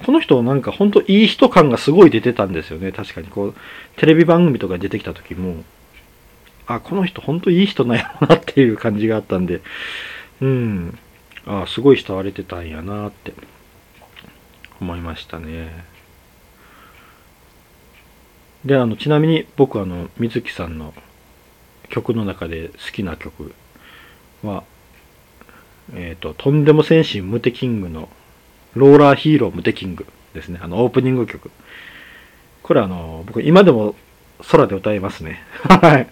[0.06, 2.92] この人なんかほんといい人感がすごい出てたんですよね。
[2.92, 3.56] 確かにこう、
[3.98, 5.64] テレビ番組とか出てきた時も、
[6.76, 9.62] あ、この人ほんといい人なんやろなっていう感じがあったんで、
[10.42, 10.98] うん。
[11.46, 13.34] あ、すごい慕われてたんやなって
[14.80, 15.86] 思いましたね。
[18.66, 20.94] で、あの、ちなみに僕あの、水木さんの
[21.90, 23.54] 曲の中で好きな曲
[24.44, 24.64] は、
[25.94, 28.10] えっ、と、とんでも戦士ムテキングの
[28.76, 30.60] ローラーヒーロームテキングですね。
[30.62, 31.52] あの、オープニング曲。
[32.64, 33.96] これあの、僕今でも
[34.50, 35.44] 空で歌いますね。
[35.64, 36.08] はい。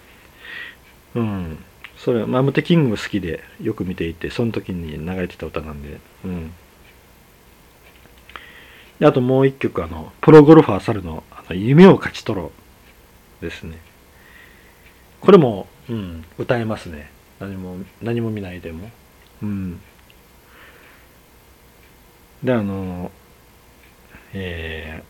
[1.14, 1.58] うん。
[1.96, 6.52] それ、まあ、ムテキング好きでよく見ていて、その時に流れてた歌なんで、うん。
[8.98, 12.52] であともう一曲、あの、プロゴルファー猿の、あの、夢を勝ち取ろ
[13.40, 13.78] うですね。
[15.20, 17.10] これも、うん、歌えますね。
[17.38, 18.90] 何も、何も見ないでも。
[19.42, 19.80] うん。
[22.42, 23.10] で、あの、
[24.32, 25.02] え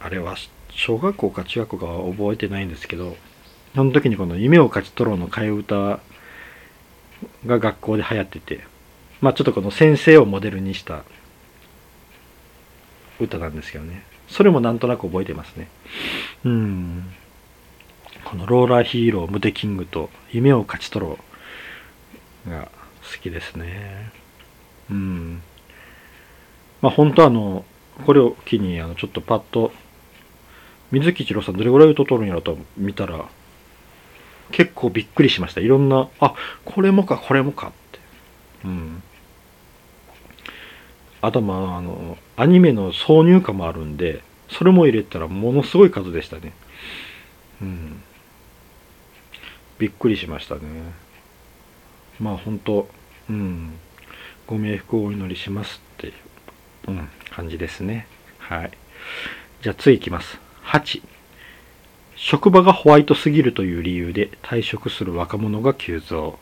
[0.00, 0.36] ー、あれは
[0.70, 3.16] 小学校か中学校かは覚えてないんですけど、
[3.78, 6.00] その時にこの夢を勝ち取ろうの替え歌
[7.46, 8.64] が学校で流行ってて、
[9.20, 11.04] まあちょっとこの先生をモデルにした
[13.20, 14.02] 歌なんですけどね。
[14.26, 15.68] それもなんとなく覚えてますね。
[16.44, 17.04] うん。
[18.24, 21.16] このローラーヒーロー、ムテキングと夢を勝ち取ろ
[22.48, 22.62] うが
[23.12, 24.10] 好きですね。
[24.90, 25.40] うん。
[26.82, 27.64] まあ本当あの、
[28.04, 29.70] これを機に、あの、ちょっとパッと、
[30.90, 33.28] 水木一郎さんどれぐらい歌とるんやろと見たら、
[34.50, 35.60] 結構びっくりしました。
[35.60, 36.34] いろんな、あ、
[36.64, 37.98] これもか、これもかって。
[38.64, 39.02] うん。
[41.20, 46.52] あとまあ、あの、アニメの挿入歌もあるんで、それも入れたらものすごい数でしたね。
[47.60, 48.02] うん。
[49.78, 50.60] びっくりしましたね。
[52.18, 52.88] まあ本当、
[53.28, 53.78] うん。
[54.46, 56.14] ご冥福をお祈りしますっていう、
[56.88, 58.06] うん、感じですね。
[58.38, 58.70] はい。
[59.62, 60.38] じゃあ次いきます。
[60.64, 61.02] 8。
[62.20, 66.36] 職場がホワイトすぎるという理由で退職する若者が急増。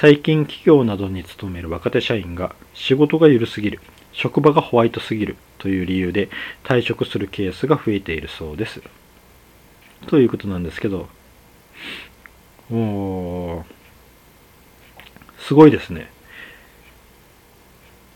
[0.00, 3.80] 最近企業などに勤める若手社員が仕事が緩すぎる、
[4.12, 6.30] 職場がホワイトすぎるという理由で
[6.64, 8.80] 退職するケースが増えているそうです。
[10.06, 11.06] ということなんですけど、
[12.72, 13.62] おー
[15.38, 16.10] すごいですね。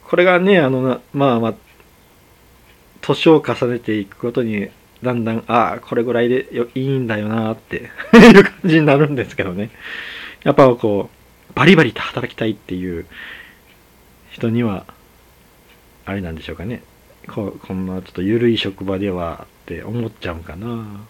[0.04, 1.54] これがね、あの、まあまあ、
[3.02, 4.70] 年を重ねていくことに、
[5.02, 9.70] だんだん、ああ、これぐらいでよいいんだよなーって いう感じになるんですけどね。
[10.44, 11.10] やっぱこ
[11.50, 13.06] う、バリバリと働きたいっていう
[14.30, 14.86] 人には、
[16.04, 16.82] あれなんでしょうかね。
[17.28, 21.00] ここんなちょっと緩い職場ではって思っちゃうかな。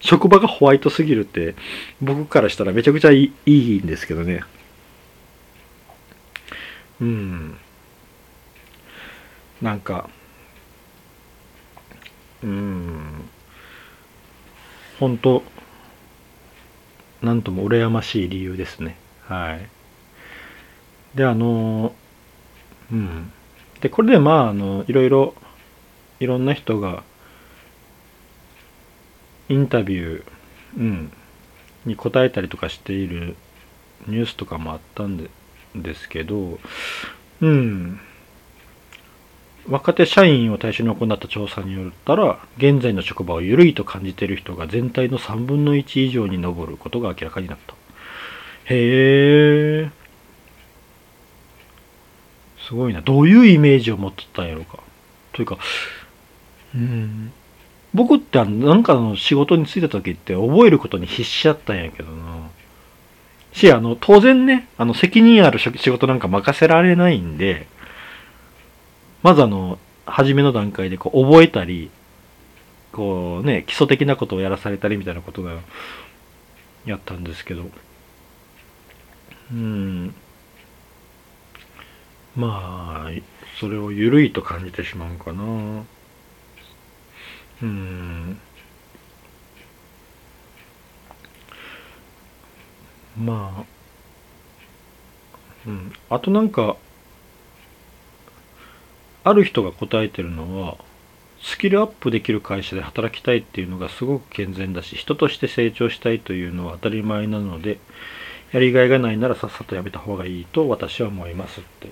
[0.00, 1.54] 職場がホワイトすぎるって、
[2.00, 4.42] 僕からしたらめちゃくちゃいいいいんですけどね。
[7.00, 7.56] うん。
[9.62, 10.10] なんか、
[12.42, 13.28] うん。
[14.98, 15.42] 本当
[17.22, 18.96] なんとも羨ましい理由ですね。
[19.22, 19.68] はい。
[21.16, 21.94] で、あの、
[22.90, 23.32] うん。
[23.80, 25.34] で、これでまあ、あの、いろいろ、
[26.20, 27.04] いろんな人が、
[29.48, 30.24] インタビュー、
[30.78, 31.12] うん、
[31.84, 33.36] に答えたりとかしている
[34.06, 35.30] ニュースとかもあったんで
[35.74, 36.58] ですけど、
[37.40, 38.00] うん。
[39.68, 47.74] 若手社員を対象に行った調査によったら、現在の職場を緩いと感じている人が全体の3分の1以上に上ることが明らかになった。
[48.66, 49.90] へえ。
[52.66, 53.00] すごいな。
[53.00, 54.78] どういうイメージを持ってたんやろうか。
[55.32, 55.58] というか、
[56.74, 57.32] うん。
[57.94, 62.48] 僕ってあなんかの仕事に就いた時って覚えることに必死だったんやけどな。
[63.52, 67.66] し、あの、当然ね、あの、責任ある仕事なんか任せられないんで、
[69.22, 71.90] まずあの、初めの段階でこう覚えたり、
[72.92, 75.60] こうね、基礎的なことをやらされたりみたいなことが
[76.84, 77.70] やったんですけど、
[79.52, 80.14] うん。
[82.34, 83.10] まあ、
[83.60, 85.84] それを緩いと感じてしまうかな。
[87.62, 88.38] うん。
[93.18, 93.64] まあ、
[95.66, 95.92] うん。
[96.08, 96.76] あとなんか、
[99.24, 100.76] ある人が答えてるのは、
[101.42, 107.78] スキルアップできる会社で働きたいっていうのがすごく健全だし、人として成長したいというのは当たり前なので、
[108.52, 111.90] やりがいがないならさっさとやめた方がいいと私は思いますって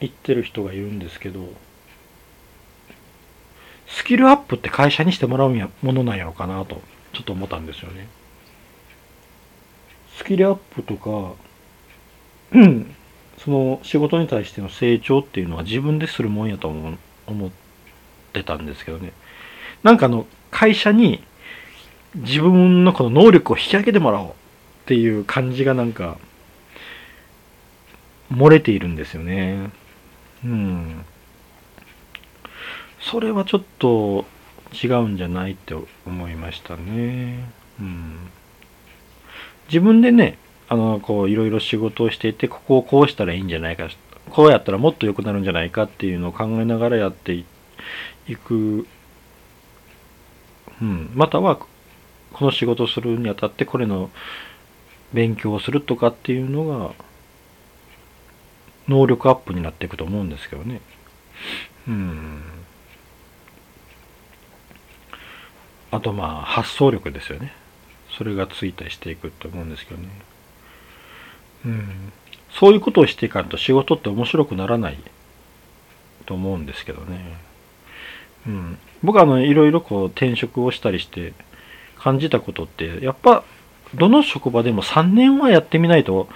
[0.00, 1.48] 言ってる人がいるんですけど、
[3.88, 5.50] スキルアップって会社にしてもらう
[5.82, 6.80] ものなんやろかなと、
[7.12, 8.08] ちょっと思ったんですよね。
[10.16, 11.34] スキルアップとか、
[12.52, 12.94] うん、
[13.44, 17.50] その仕事に対しての成長っていうのは自分でするもんやと思思っ
[18.32, 19.12] てたんですけどね。
[19.82, 21.24] なんかあの会社に
[22.14, 24.32] 自分のこの能力を引き上げてもらおうっ
[24.86, 26.18] ていう感じがなんか
[28.32, 29.70] 漏れているんですよね。
[30.44, 31.04] うん。
[33.00, 34.24] それはちょっと
[34.72, 35.74] 違うんじゃないって
[36.06, 37.48] 思いましたね。
[37.80, 38.30] うん。
[39.66, 40.38] 自分でね
[40.72, 43.90] あのこういろいろ仕事をしていてここをこうしたらいいんじゃないか
[44.30, 47.44] こうやったらもっと良くなるんじゃないかっていうのを考えながらやってい
[48.42, 48.86] く、
[50.80, 51.66] うん、またはこ
[52.46, 54.08] の仕事をするにあたってこれの
[55.12, 56.94] 勉強をするとかっていうのが
[58.88, 60.80] 能力アップになっていくと思うんですけどね。
[61.86, 62.42] うん。
[65.90, 67.52] あとまあ発想力ですよね。
[68.16, 70.31] それがついたりしていくと思うんですけどね。
[71.64, 72.12] うん、
[72.50, 74.98] そういうことをしていかんと仕事って面白くならない
[76.26, 77.36] と思うんですけどね。
[78.46, 81.32] うん、僕はあのいろいろこう転職をしたりして
[81.96, 83.44] 感じたことってやっぱ
[83.94, 86.28] どの職場でも3年はやってみないと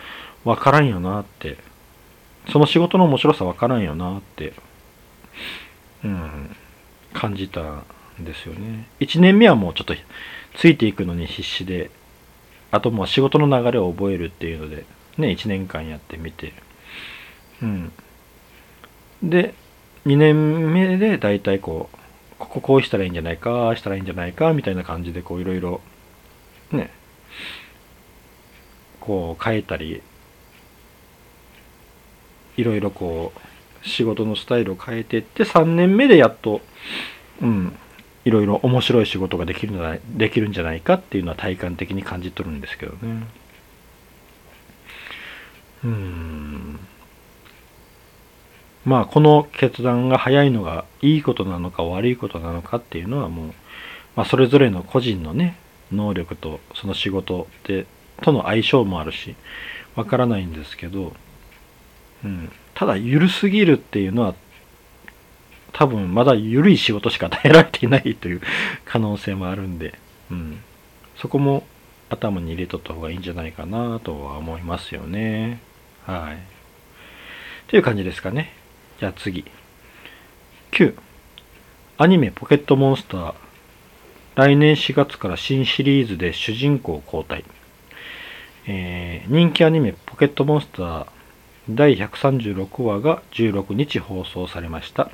[0.44, 1.56] わからんよなって。
[2.50, 4.52] その仕事の面白さわからんよなって、
[6.04, 6.56] うん、
[7.12, 7.84] 感じたん
[8.20, 8.88] ですよね。
[9.00, 9.94] 1年目はもうちょっと
[10.54, 11.90] ついていくのに必死で
[12.70, 14.84] あともう仕事の流れを覚えるっていうので
[15.18, 16.52] ね、1年間やってみて。
[17.62, 17.92] うん。
[19.22, 19.54] で、
[20.06, 21.96] 2年目で大体こう、
[22.38, 25.80] こここうしたらいいんじゃないかああ、したらいいんじゃないか、みたいな感じでこういろいろ、
[26.70, 26.90] ね、
[29.00, 30.02] こう変えたり、
[32.56, 36.60] いろいろこう、仕事のスタイルを変えていって、3年目でやっと、
[37.40, 37.76] うん、
[38.24, 43.26] いろいろ面白い仕事ができるんじゃないできるんじゃないかっていうのは体感的に感じ取るんですけどね。
[48.84, 53.54] まあこの決断が早いのがいいことなのか悪いことなのかっていうのはもう、
[54.14, 55.58] まあ、それぞれの個人のね
[55.92, 57.86] 能力とその仕事で
[58.22, 59.34] との相性もあるし
[59.96, 61.12] わからないんですけど、
[62.24, 64.34] うん、ただ緩すぎるっていうのは
[65.72, 68.40] 多分まだ緩い仕事しか与えられていないという
[68.84, 69.98] 可能性もあるんで、
[70.30, 70.60] うん、
[71.16, 71.64] そこも
[72.08, 75.60] 頭に入れとった方がいいんじゃないかなとは思いますよね。
[76.06, 76.38] はい。
[77.68, 78.52] という感じですかね。
[79.00, 79.44] じゃあ次。
[80.70, 80.94] 9.
[81.98, 83.34] アニメポケットモンスター。
[84.36, 87.44] 来年4月から新シリーズで主人公交代。
[88.68, 91.06] えー、人気アニメポケットモンスター
[91.68, 95.10] 第136話が16日放送されました。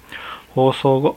[0.51, 1.17] 放送後、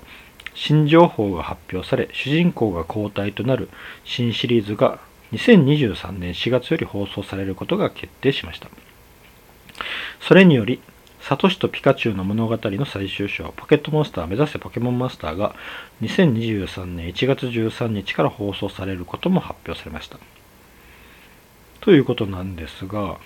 [0.53, 3.69] 新情報が発表され、主人公が交代となる
[4.05, 4.99] 新シリーズが
[5.34, 8.69] 2023年4月より放送されることが決定しました。
[10.21, 10.82] それにより、
[11.21, 15.55] サトシとピカチュウの物語の最終章、ポケットモンスター目指せポケモンマスターが
[16.01, 20.19] 2023年1月13日から放送されることも発表されました。
[21.82, 23.17] ということなんですが、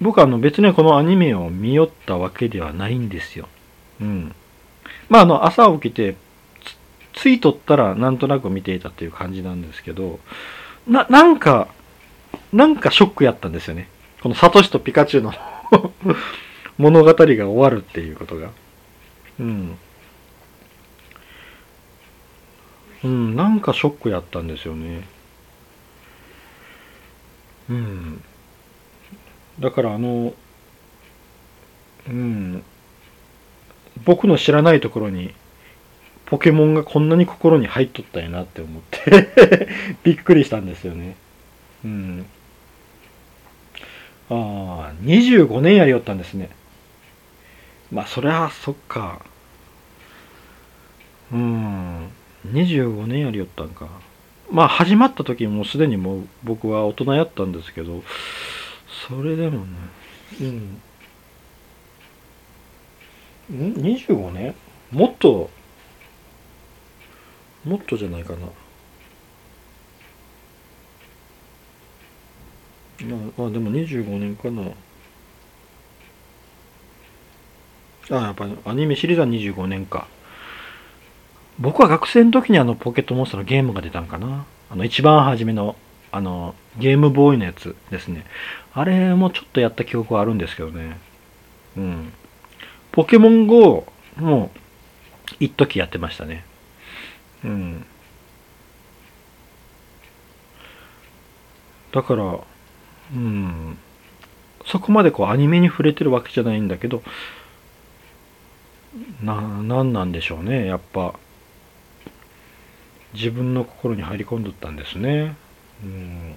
[0.00, 3.48] 僕はあの別にこのアニメを見よったわけではないんですよ。
[4.00, 4.34] うん。
[5.08, 6.16] まああの朝起きて
[7.14, 10.20] ついとったらなんとなく見ていたっていう感じなんですけど、
[10.86, 11.68] な、なんか、
[12.52, 13.88] なんかショックやったんですよね。
[14.24, 15.34] このサトシとピカチュウの
[16.78, 18.52] 物語が終わるっていうことが。
[19.38, 19.78] うん。
[23.04, 25.06] うん、なんかショックやったんですよね。
[27.68, 28.24] うん。
[29.60, 30.32] だからあの、
[32.08, 32.64] うん。
[34.06, 35.34] 僕の知らないところに、
[36.24, 39.28] ポケモンがこんなに心に入っとったんやなって思って
[40.02, 41.14] びっくりしたんですよね。
[41.84, 42.26] うん。
[44.30, 46.50] ああ、25年やりよったんですね。
[47.92, 49.20] まあ、そりゃ、そっか。
[51.32, 52.08] うん。
[52.52, 53.88] 25年やりよったんか。
[54.50, 58.02] まあ、始まった時もすでにもう僕は大人やったんですけど、
[59.08, 59.66] それでもね、
[60.40, 60.80] うん。
[63.50, 64.54] ん ?25 年？
[64.90, 65.50] もっと、
[67.64, 68.48] もっとじゃないかな。
[73.02, 74.70] まあ、でも25年かな。
[78.10, 80.06] あ、やっぱアニメシリーズは25年か。
[81.58, 84.44] 僕は学生の時にあのポケットモンスターのゲームが出たんかな。
[84.70, 85.76] あの一番初めの
[86.12, 88.24] あのゲームボーイのやつですね。
[88.72, 90.98] あれもちょっとやった記憶はあるんですけどね。
[91.76, 92.12] うん。
[92.92, 93.86] ポケモン GO
[94.16, 94.50] も
[95.40, 96.44] 一時やってましたね。
[97.44, 97.86] うん。
[101.92, 102.40] だから、
[103.14, 103.78] うん。
[104.66, 107.02] そこまでこうアニメに触れてるわけじゃないんだけど
[109.22, 110.66] な何なんでしょうね。
[110.66, 111.14] やっぱ
[113.12, 115.36] 自分の心に入り込んどったんですね。
[115.82, 116.34] うん。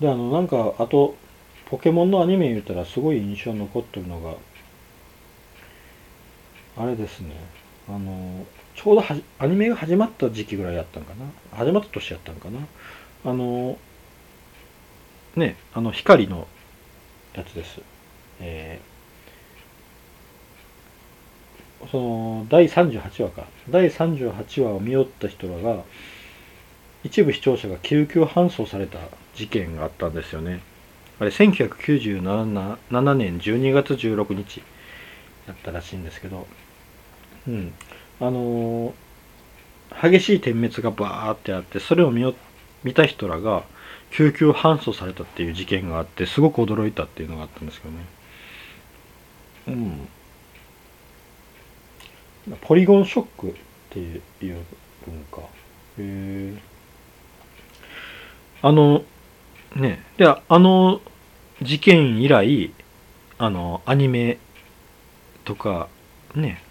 [0.00, 1.16] であのなんかあと
[1.66, 4.34] ポケモンのアニメ言うたらすごい印象に残ってるのが
[6.76, 7.34] あれですね。
[7.88, 8.46] あの
[8.78, 9.04] ちょうど
[9.40, 11.26] アニメが始まった時期ぐらいやったんかな。
[11.56, 12.60] 始まった年やったんかな。
[13.24, 13.76] あの
[15.34, 16.46] ねあの光の
[17.34, 17.80] やつです。
[18.38, 23.46] えー、その第38話か。
[23.68, 25.82] 第38話を見よった人らが
[27.02, 29.00] 一部視聴者が救急搬送された
[29.34, 30.60] 事件があったんですよね。
[31.18, 34.62] あれ1997年12月16日
[35.48, 36.46] やったらしいんですけど。
[37.48, 37.72] うん。
[38.20, 38.94] あの、
[40.00, 42.34] 激しい点滅がバーってあってそれを見よ
[42.84, 43.64] 見た人らが
[44.10, 48.04] 救急搬送されたっていう事件があってすごく驚いたっていうのがあったんですけどね。
[49.68, 49.70] う
[52.52, 52.58] ん。
[52.60, 53.54] ポリゴンショックっ
[53.90, 54.22] ていう
[55.06, 55.40] 文化。
[55.40, 55.44] へ
[55.98, 56.54] え
[58.60, 59.04] あの
[59.76, 61.00] ねであの
[61.62, 62.72] 事件以来
[63.38, 64.38] あのアニメ
[65.44, 65.88] とか
[66.34, 66.62] ね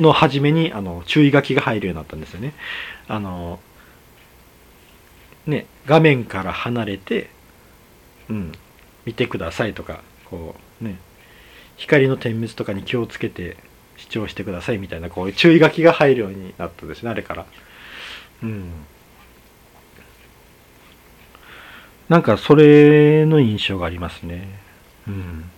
[0.00, 2.54] の初めにあの注意書きが入るようになったんですよね。
[3.06, 3.60] あの
[5.46, 7.30] ね画面から離れて
[8.28, 8.52] うん
[9.04, 10.98] 見てくださいとかこうね
[11.76, 13.56] 光の点滅とかに気をつけて
[13.96, 17.46] 視聴してくださいみたいなこういう注意書きが入るようになったですねあれから。
[18.42, 18.70] うん。
[22.08, 24.58] なんかそれの印象がありますね。
[25.06, 25.50] うん。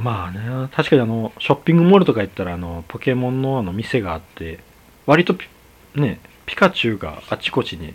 [0.00, 4.60] まあね確かにあのショッピングモールとか行ったらあのポケモンのあの店があって
[5.04, 5.36] 割と
[5.94, 7.94] ねピカチュウがあちこちに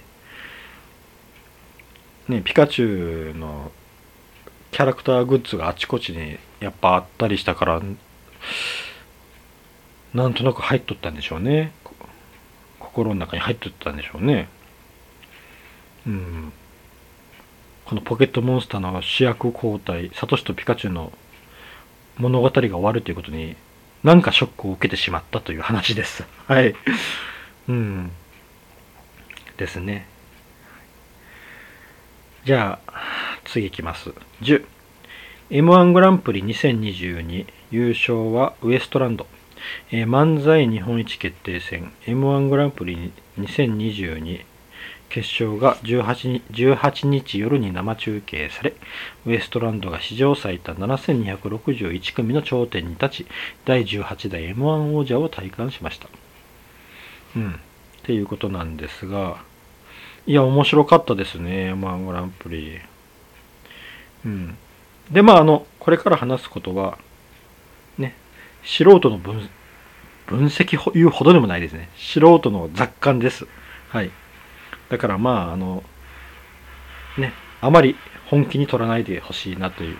[2.27, 3.71] ねピカチュウの
[4.71, 7.81] キャラクターグッズがあちこちにやっぱあったりしたから
[10.13, 11.73] なんとなく入っとったんでしょうね。
[12.79, 14.47] 心の中に入っとったんでしょうね。
[16.05, 16.53] うん。
[17.85, 21.11] このポケットモンスターの主役交代サトシとピカチュウの
[22.17, 23.55] 物語が終わるということに
[24.03, 26.75] 何かショックを受けてしまったという話です はい
[27.67, 28.11] うん
[29.57, 30.07] ですね
[32.45, 32.95] じゃあ
[33.45, 34.13] 次いきます。
[34.41, 34.65] 10。
[35.51, 39.27] M1 グランプリ2022優勝はウエストランド。
[39.91, 44.43] えー、漫才日本一決定戦 M1 グランプリ2022
[45.15, 48.73] 決勝が 18, 18日夜に生中継され、
[49.25, 53.27] ウエストランドが史上最多7261組の頂点に立ち、
[53.63, 56.09] 第18代 M1 王者を体感しました。
[57.37, 57.51] うん。
[57.53, 57.55] っ
[58.03, 59.37] ていうことなんですが、
[60.27, 62.77] いや、面白かったですね、M1 グランプリ。
[64.25, 64.57] うん。
[65.11, 66.97] で、まあ、あの、これから話すことは、
[67.97, 68.17] ね、
[68.65, 69.49] 素人の分
[70.27, 71.87] 分析いうほどでもないですね。
[71.95, 73.47] 素人の雑感です。
[73.87, 74.11] はい。
[74.89, 75.83] だからまあ、あの、
[77.17, 77.95] ね、あまり
[78.27, 79.97] 本気に取らないでほしいなという。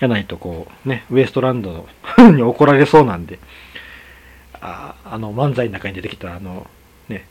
[0.00, 1.88] やないとこう、ね、ウエストランド
[2.18, 3.38] に怒られそうなんで、
[4.60, 6.66] ああの、漫才の中に出てきたあの、
[7.08, 7.26] ね、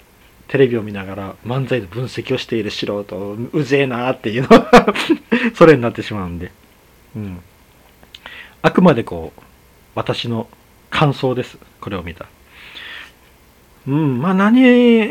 [0.47, 4.93] テレビを見ながら漫才の分析をしている素人、うぜえなーっていうのは
[5.55, 6.51] それになってしまうんで。
[7.15, 7.41] うん。
[8.61, 9.41] あくまでこう、
[9.95, 10.47] 私の
[10.89, 11.57] 感想です。
[11.81, 12.27] これを見た。
[13.87, 14.61] うん、まあ何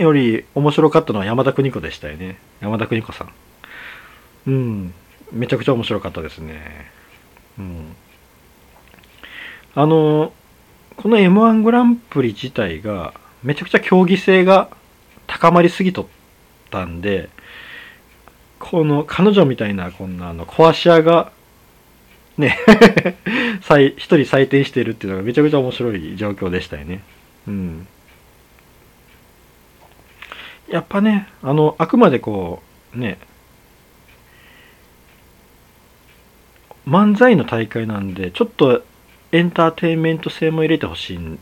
[0.01, 2.39] より面白かったのは山田邦子でしたよね。
[2.61, 3.33] 山田邦子さん。
[4.47, 4.95] うん、
[5.33, 6.91] めちゃくちゃ面白かったですね。
[7.59, 7.97] うん。
[9.75, 10.33] あの、
[10.97, 14.69] この M1 グランプリ自体が、めちゃくちゃ競技性が
[15.27, 16.07] 高まりすぎとっ
[16.71, 17.29] たんで、
[18.63, 21.33] この彼女みたいなこんなあの壊し屋が
[22.39, 22.57] ね
[23.97, 27.03] 一人採点しているっていうのがめちゃくちゃ面白い状況でしたよね。
[27.49, 27.89] うん。
[30.73, 32.63] やっぱね、あの、あくまでこ
[32.95, 33.19] う、ね、
[36.87, 38.83] 漫才の大会なんで、ちょっと
[39.33, 41.39] エンターテインメント性も入れてほしいっ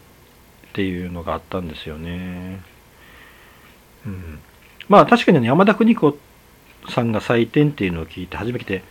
[0.72, 2.60] ていうのがあったんですよね。
[4.04, 4.40] うん、
[4.88, 6.18] まあ確かに、ね、山田邦子
[6.88, 8.82] さんが採点っていうのを聞いて初めて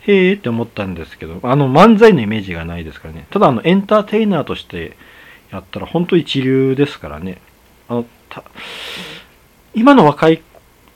[0.00, 3.26] へえって思ったんですけどあの漫才のイメージがないですからね。
[3.30, 4.96] ただあのエンターテイナーとして
[5.50, 7.38] やったら本当一流ですからね。
[7.88, 8.44] あのた
[9.74, 10.42] 今の若い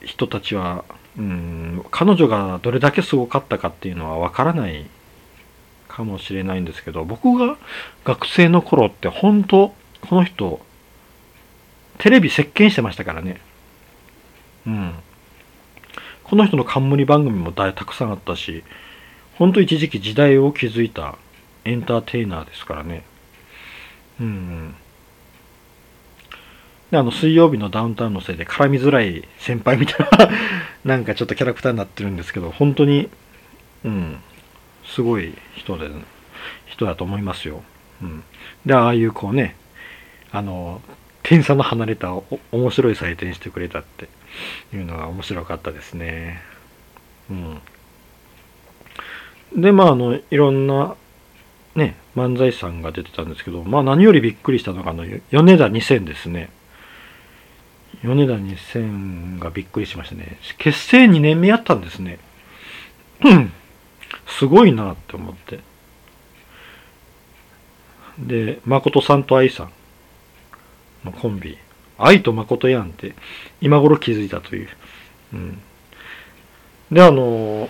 [0.01, 0.85] 人たちは
[1.17, 1.85] うん。
[1.91, 4.85] 彼女がどれだけすごかったかっていうのはわからない
[5.87, 7.57] かもしれないんですけど僕が
[8.05, 9.73] 学生の頃って本当
[10.07, 10.59] この人
[11.97, 13.41] テレビ席巻してましたからね。
[14.67, 14.93] うん。
[16.23, 18.63] この人の冠番組も大たくさんあったし
[19.35, 21.17] ほんと一時期時代を築いた
[21.63, 23.03] エンターテイナーですからね。
[24.19, 24.75] うん
[26.91, 30.29] であの水曜日のダウンタウンのせいで絡みづらい先輩みたいな
[30.85, 33.09] なんかちょっとキャラクターになってるんですけど本当に
[33.83, 34.17] うん
[34.85, 35.89] すごい人で
[36.67, 37.61] 人だと思いますよ、
[38.01, 38.23] うん、
[38.65, 39.55] でああいうこうね
[40.31, 40.81] あの
[41.23, 42.13] 点差の離れた
[42.51, 44.07] 面白い採点してくれたって
[44.73, 46.41] いうのが面白かったですね。
[47.29, 47.61] うん。
[49.55, 50.95] でまああのいろんな
[51.75, 56.49] ね漫才師さんが出てたんですけどまあ何よりびっくりしたのがあの米田2000ですね。
[58.03, 60.39] 米田2000がびっくりしましたね。
[60.57, 62.19] 結成2年目やったんですね。
[64.27, 65.59] すごいなって思って。
[68.19, 69.71] で、誠さんと愛さん
[71.05, 71.57] のコンビ。
[71.97, 73.15] 愛と誠やんって
[73.59, 74.69] 今頃気づいたという。
[75.33, 75.61] うん。
[76.91, 77.69] で、あの、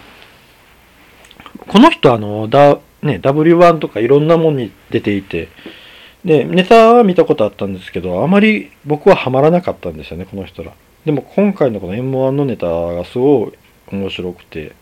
[1.68, 5.50] この人あの、だ、ね、W1 とかいろんなもんに出ていて、
[6.28, 10.74] で、ネタは見たことあったんですけど、あまり僕はハマらなかったんですよね、この人ら。
[11.06, 13.54] でも今回のこの M1 のネタがすごい
[13.94, 14.74] 面白くて、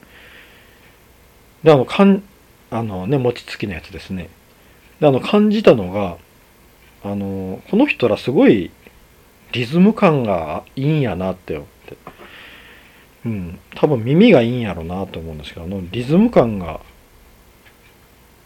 [1.64, 2.24] で、あの、かん、
[2.72, 4.30] あのね、餅つきのやつですね。
[5.00, 6.18] で、あの、感じたのが、
[7.04, 8.72] あの、この人らすごい
[9.52, 11.98] リズム感がいいんやなって思って。
[13.24, 16.80] うん、多分耳がいいんやろうなと思うんですけど、あの、リズム感が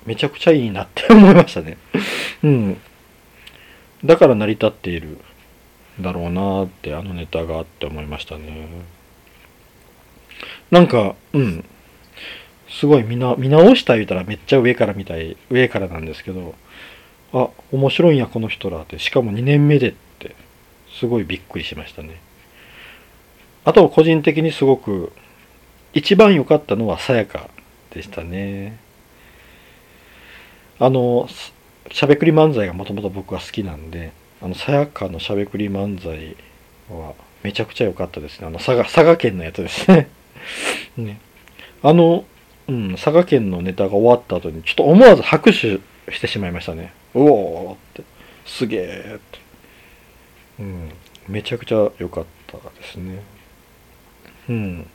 [0.05, 1.77] めちゃくちゃいいなって思いましたね。
[2.43, 2.77] うん。
[4.03, 5.17] だから成り立っている
[5.99, 8.67] だろうなってあのネタがあって思いましたね。
[10.71, 11.65] なんかうん。
[12.69, 16.53] すごい見な見直した言うたらめっちゃ上から見たい上からなんですけど
[17.33, 18.99] あ面白いんやこの人らって。
[18.99, 20.35] しかも2年目でって
[20.99, 22.21] すごいびっくりしましたね。
[23.65, 25.11] あと個人的にすごく
[25.93, 27.49] 一番良かったのはさやか
[27.91, 28.77] でしたね。
[30.79, 31.27] あの
[31.91, 34.11] しゃべくり漫才がもともと僕は好きなんで、
[34.41, 36.35] あの、さやかのしゃべくり漫才
[36.89, 37.13] は
[37.43, 38.47] めちゃくちゃ良かったですね。
[38.47, 40.09] あの、佐賀、佐賀県のやつですね。
[40.97, 41.19] ね。
[41.81, 42.25] あの、
[42.67, 45.79] うん、佐賀県のネタが終わった後に、ちょっと思わず拍手
[46.13, 46.93] してしまいましたね。
[47.13, 48.03] うおーって、
[48.45, 49.39] すげーって。
[50.59, 50.91] うん、
[51.27, 53.21] めちゃくちゃ良かったですね。
[54.49, 54.89] うん。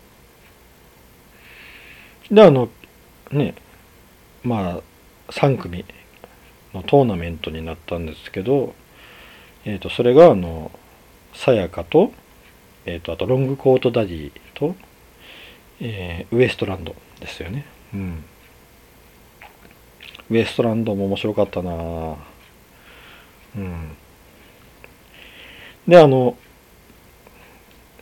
[2.30, 2.68] で、あの、
[3.30, 3.54] ね、
[4.42, 4.80] ま
[5.28, 5.84] あ、3組
[6.74, 8.74] のトーナメントになったんですけど、
[9.64, 10.70] えー、とそれがあの
[11.32, 12.12] さやかと,、
[12.86, 14.74] えー、とあとロングコートダディと、
[15.80, 17.64] えー、ウエストランドですよね。
[17.94, 18.24] うん、
[20.30, 22.16] ウエストランドも面白かったな
[23.56, 23.96] うん。
[25.86, 26.36] で、あの、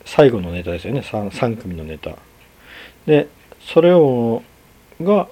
[0.04, 1.00] 最後のネタですよね。
[1.00, 2.16] 3, 3組のネタ。
[3.06, 3.28] で、
[3.60, 4.42] それを、
[5.00, 5.28] が、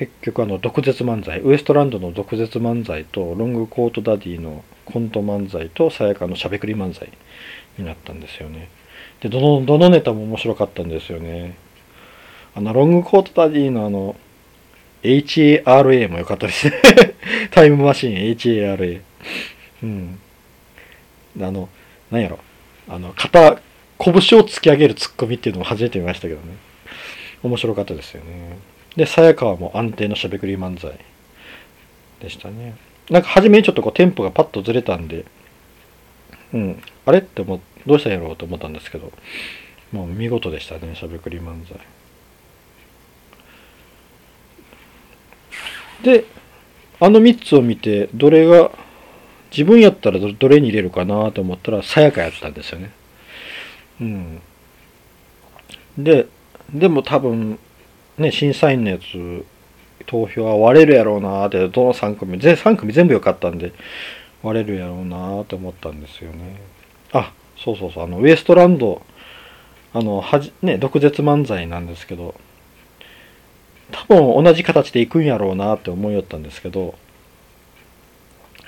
[0.00, 7.12] 結局あの毒舌漫才ウエストランドの毒舌漫才とロングコートダディのコント漫才とさやかのしゃべくり漫才
[7.76, 8.70] になったんですよね。
[9.20, 11.54] でどのどのネタも面白かったんですよね。
[12.54, 14.16] あのロングコートダディのあの
[15.02, 16.70] HARA も良かったです。
[16.70, 16.80] ね
[17.52, 19.02] タイムマシン HARA
[19.82, 20.18] うん。
[21.42, 21.68] あの
[22.10, 22.38] 何やろ。
[22.88, 23.60] あの肩
[23.98, 24.16] 拳を
[24.48, 26.56] 突き上げるツッコミっていうのも初めて見ましたけどね。
[27.42, 28.79] 面白かったですよね。
[28.96, 30.98] で、さやかはもう安定のしゃべくり漫才
[32.20, 32.76] でしたね。
[33.08, 35.24] なんか初めにちょっとこうテンポがパッとずれたんで、
[36.52, 39.12] うん、あれってもうどうしたんやろうと思ったんですけど、
[39.92, 41.78] もう見事でしたね、しゃべくり漫才。
[46.02, 46.24] で、
[47.00, 48.70] あの3つを見て、どれが、
[49.50, 52.92] 自分やったらどれに入れるかなと思ったら、さやかやったんですよね。
[54.00, 54.42] うん。
[55.98, 56.26] で、
[56.72, 57.58] でも多分、
[58.20, 59.44] ね、審査員のやつ、
[60.06, 63.72] 投票は割れるやろうなーって、どの3組、全3組全部良かったんで、
[64.42, 66.60] 割れるやろうなーって思ったんですよね。
[67.12, 69.02] あ、そうそうそう、あの、ウエストランド、
[69.92, 72.34] あの、はじ、ね、毒舌漫才なんですけど、
[73.92, 76.94] 多分同じ形でいくんやろうなって思いよったんですけど、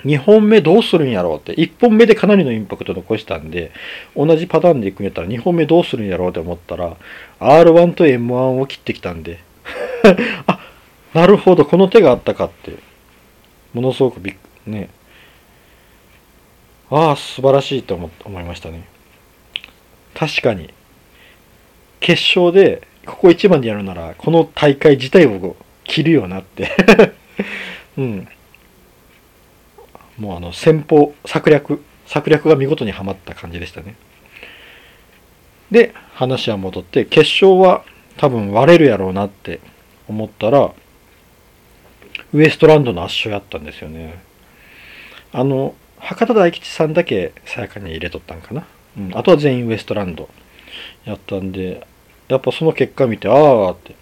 [0.05, 3.71] 2本目どうするんやろうって、1本目でかなりのインパクト残したんで、
[4.15, 6.97] 同じパターンでいくんやったら2本目どうするんやろうって思ったら、
[7.39, 9.39] R1 と M1 を切ってきたんで、
[10.47, 10.59] あ、
[11.13, 12.73] なるほど、この手があったかって、
[13.73, 14.89] ものすごくびっくね、
[16.89, 18.87] ああ、素晴らしいと思思いましたね。
[20.13, 20.73] 確かに、
[21.99, 26.69] 決勝で、ここ一番でやるなら、この大会自体を切るよなって。
[27.97, 28.27] うん。
[30.17, 33.95] もうあの戦法策略策略が見事にはまった感じでしたね。
[35.71, 37.83] で話は戻って決勝は
[38.17, 39.59] 多分割れるやろうなって
[40.07, 40.71] 思ったら
[42.31, 44.21] ウエストランドの圧勝やったんですよね。
[45.31, 50.29] あの博多大吉さんだけさやかに入れとったんかな、うん、あとは全員ウエストランド
[51.05, 51.87] やったんで
[52.27, 53.95] やっぱその結果見てああって。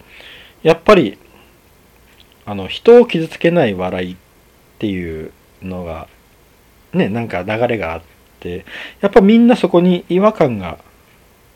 [0.64, 1.18] やっぱり
[2.46, 4.18] あの人を傷つけない笑いっ
[4.80, 5.32] ていう
[5.62, 6.08] のが
[6.94, 8.02] ねなんか流れがあっ
[8.40, 8.66] て
[9.02, 10.80] やっぱみんなそこに違和感が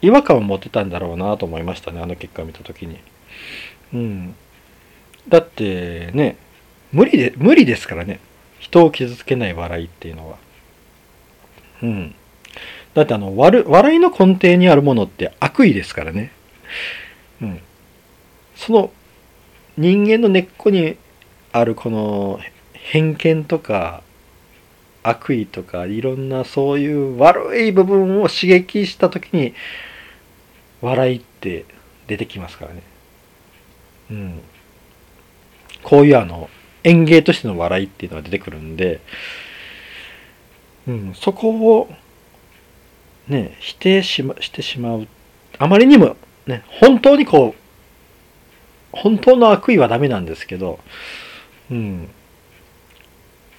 [0.02, 3.00] 違和感を持ってたんだろうなと思いましたねあの結果を見た時に。
[3.94, 4.36] うん。
[5.28, 6.38] だってね
[6.92, 8.20] 無理で無理ですからね
[8.60, 10.38] 人を傷つけない笑いっていうのは。
[11.82, 12.16] うん。
[12.94, 13.64] だってあの笑
[13.96, 16.32] いの根底にあるものって悪意ですからね。
[17.42, 17.60] うん。
[18.56, 18.92] その
[19.78, 20.98] 人間の根っこに
[21.52, 22.40] あるこの
[22.86, 24.04] 偏見とか
[25.02, 29.56] 悪意とかいろんなそういう悪い部分を刺激した時に
[30.82, 31.66] 笑いって
[32.06, 32.84] 出てきますからね。
[34.12, 34.42] うん。
[35.82, 36.50] こういうあの
[36.84, 39.02] 演芸としての笑いっていうのが出てくるんで、
[40.88, 41.90] うん、そこを
[43.28, 45.08] ね、否定し,、ま、してしまう。
[45.58, 47.60] あまりにもね、本当にこう、
[48.92, 50.80] 本当の悪意はダメなんですけど、
[51.72, 52.10] うん。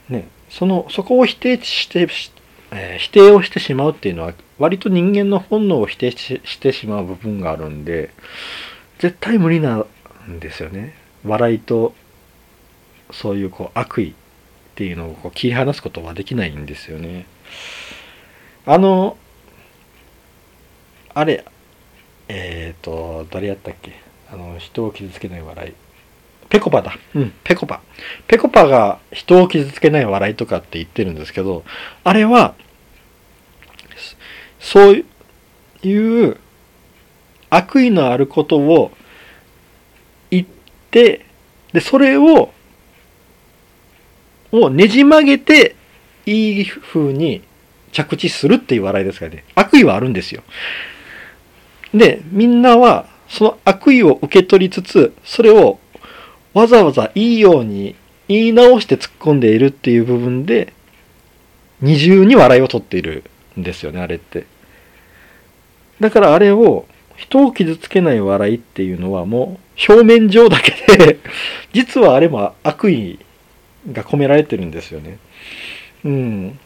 [0.08, 2.08] ね、その、そこを否定して、
[2.70, 8.10] えー、否定をしてしまうっていうのは、割と人間の本能を否定してしまう部分があるんで、
[8.98, 9.84] 絶対無理な
[10.28, 10.94] んですよね。
[11.24, 11.94] 笑いと、
[13.10, 14.14] そういうこう悪意っ
[14.74, 17.26] ていうのをこう切り離すことはできないんですよね。
[18.64, 19.16] あの、
[21.14, 21.44] あれ、
[22.28, 23.92] えっ、ー、と、誰やったっけ？
[24.30, 25.72] あの、人を傷つけない笑い。
[26.56, 26.96] ペコパだ。
[27.14, 27.82] うん、ペコパ。
[28.26, 31.64] ペコパが人を傷つけない笑いとかって言ってるんですけど、
[32.02, 32.54] あれは、
[34.58, 35.04] そう
[35.82, 36.38] いう
[37.50, 38.90] 悪意のあることを
[40.30, 40.46] 言っ
[40.90, 41.26] て、
[41.74, 42.54] で、それを、
[44.50, 45.76] をねじ曲げて、
[46.24, 47.42] いい風に
[47.92, 49.44] 着地するっていう笑いですからね。
[49.54, 50.42] 悪意はあるんですよ。
[51.92, 55.78] で、みんなは、その悪意を受け取りつつ、それを
[56.56, 57.94] わざわざいいように
[58.28, 60.72] 言い直して突っ込んでいるっていう部分で、
[61.82, 63.24] 二重に笑いを取っている
[63.60, 64.46] んですよね、あれって。
[66.00, 71.18] だからあれを、人を傷つけない笑いっていうのはもう表面上だけで
[71.74, 73.18] 実はあれも悪意
[73.92, 75.18] が込められてるんですよね。
[76.06, 76.58] うん。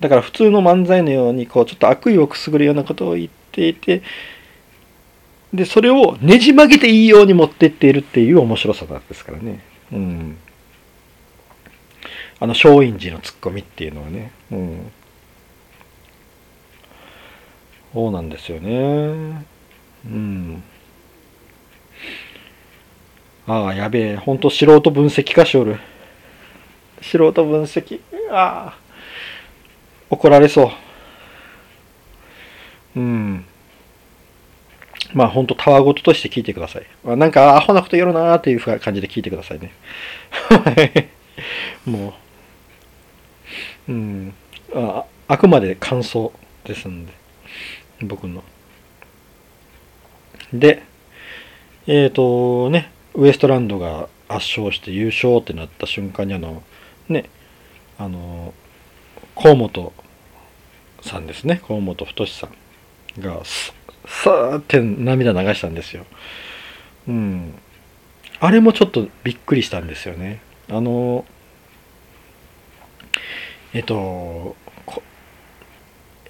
[0.00, 4.00] だから普通の漫才のようにこうちょっと悪意をくすぐるようなことを言っていて
[5.52, 9.60] で、それをねじ曲げていいように持ってっているっていう面白さなんですからね。
[9.92, 10.36] うん。
[12.40, 14.32] あの、松陰寺のツッコミっていうのはね。
[14.50, 14.90] うん。
[17.92, 19.44] そうなんですよね。
[20.06, 20.62] うん。
[23.46, 24.16] ああ、やべえ。
[24.16, 25.78] ほんと素人分析家しおる。
[27.02, 28.00] 素人分析？
[28.30, 28.78] ああ。
[30.08, 30.72] 怒られそ
[32.96, 33.00] う。
[33.00, 33.44] うん。
[35.14, 36.86] まあ本当たわごととして聞いてください。
[37.04, 39.72] まあ、なんかアホなこと言うなーっていう感じで聞いてくださいね。
[41.84, 42.14] も
[43.88, 44.34] う、うん、
[44.74, 46.32] ああくまで感想
[46.64, 47.12] ですんで、
[48.02, 48.42] 僕の。
[50.52, 50.82] で、
[51.86, 56.62] えっ、ー、とね、ウエストランドが圧勝して優勝ってなった瞬間にあの、
[57.08, 57.28] ね、
[57.98, 58.54] あの、
[59.34, 59.92] 河本
[61.02, 63.42] さんですね、河本太さんが、
[64.06, 66.06] さーって涙流したんですよ。
[67.08, 67.54] うん。
[68.40, 70.40] あれもちょっとびっくりしたんですよね。
[70.68, 71.24] あの、
[73.72, 74.56] えっと、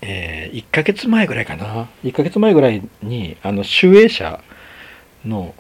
[0.03, 1.89] えー、1ヶ月前ぐらいかな。
[2.05, 4.43] 1ヶ月前ぐらいに、あの、集英社
[5.24, 5.55] の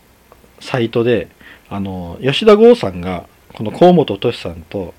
[0.60, 1.28] サイトで、
[1.70, 4.94] あの、吉田剛さんが、この河本俊さんと、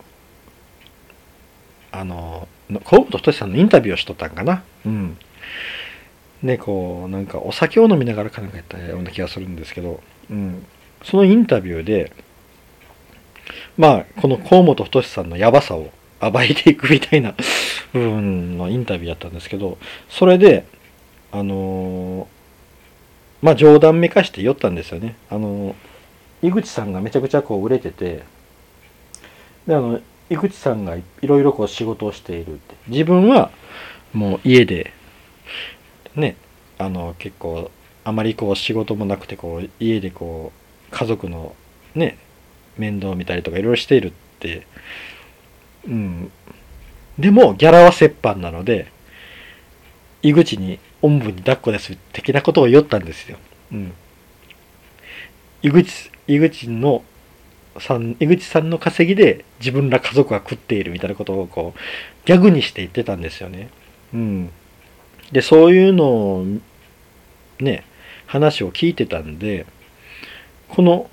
[1.92, 2.48] あの、
[2.86, 4.64] 河本俊さんのインタビューをしとったんかな。
[4.86, 5.18] うん。
[6.44, 10.66] ね、こう、なんかお酒を飲みながらかなんかやったような気がするんですけど、うん、
[11.04, 12.12] そのインタビューで、
[13.78, 15.90] まあ、この河本太さんのやばさを
[16.20, 17.34] 暴いていくみたいな
[17.94, 19.78] 部分のインタビューやったんですけど、
[20.10, 20.66] それで、
[21.32, 22.26] あのー、
[23.42, 25.16] まあ冗談めかして酔ったんですよね。
[25.30, 28.24] あのー、井口さんがめちゃくちゃこう売れてて、
[29.66, 32.76] で、あの、井口さんがいろいろこう仕事をしているって。
[32.88, 33.52] 自分は
[34.14, 34.92] もう家で
[36.16, 36.36] ね
[36.78, 37.72] あの結構
[38.04, 40.52] あまりこう仕事もなくてこう家でこ
[40.92, 41.56] う家族の
[41.96, 42.18] ね
[42.78, 44.68] 面倒を見たりとかいろいろしているって
[45.88, 46.32] うん
[47.18, 48.92] でもギャラは折半なので
[50.24, 53.38] 井口におんぶに抱っこです的なことを言ったんですよ。
[53.74, 53.94] うん。
[55.62, 57.04] 井口、井口の
[57.78, 61.80] さん、井口さんの稼ぎで自分ら家族は食っているみたいなことをこう、
[62.26, 63.70] ギャグにして言ってたんですよね。
[64.14, 64.50] うん。
[65.34, 66.46] で、そういうのを、
[67.60, 67.84] ね、
[68.28, 69.66] 話を聞いてたんで、
[70.70, 71.10] この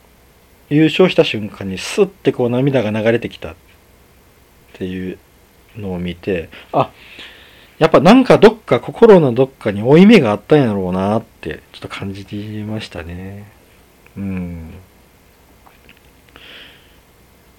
[0.69, 3.55] 優勝した瞬間にスッてこう涙が流れてきたっ
[4.75, 5.19] ていう
[5.77, 6.91] のを見て、あ、
[7.79, 12.25] やっぱなんかどっか心のどっかに負い目があったんやろうなってちょっと感じ
[12.69, 13.51] ましたね。
[14.19, 14.75] うん。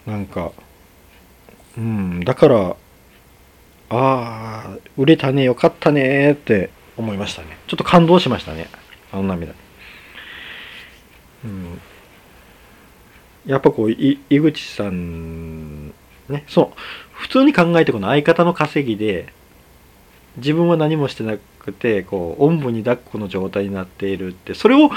[0.06, 0.52] なんか、
[1.76, 2.76] うん、だから、
[3.92, 7.58] ああ、売れたね、よかったねって思いましたね。
[7.68, 8.70] ちょっと感動しましたね。
[9.12, 9.54] あの涙。
[11.44, 11.82] うん。
[13.46, 15.90] やっぱこう、井口さん、
[16.30, 16.80] ね、そう、
[17.12, 19.34] 普通に考えてこの相方の稼ぎで、
[20.38, 24.90] 自分は何もしてなくて、こう、おんぶに抱っこの状態になっているって、それを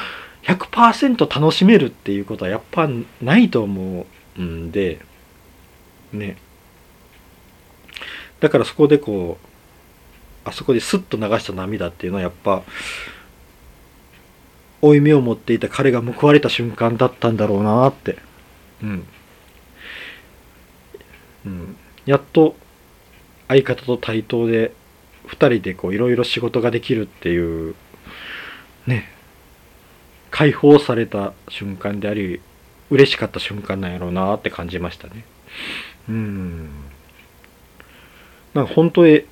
[0.44, 2.88] 100%楽しめるっていうことはやっぱ
[3.20, 4.06] ないと思
[4.38, 5.00] うんで、
[6.12, 6.36] ね。
[8.44, 9.46] だからそこでこう、
[10.44, 12.62] あそこでスッと流した涙っていうのはやっぱ、
[14.82, 18.18] 負い目を持っていた彼が報われた瞬間だったんだろうなって
[18.82, 19.06] うん。
[21.46, 21.76] うん。
[22.04, 22.54] やっと
[23.48, 24.74] 相方と対等で
[25.28, 27.74] 2人でこういろいろ仕事ができるっていう
[28.86, 29.08] ね
[30.30, 32.42] 解放された瞬間であり
[32.90, 35.24] 嬉しかった瞬間なんやろうなって感じましたね
[36.10, 36.93] うん
[38.54, 39.24] なんか本当に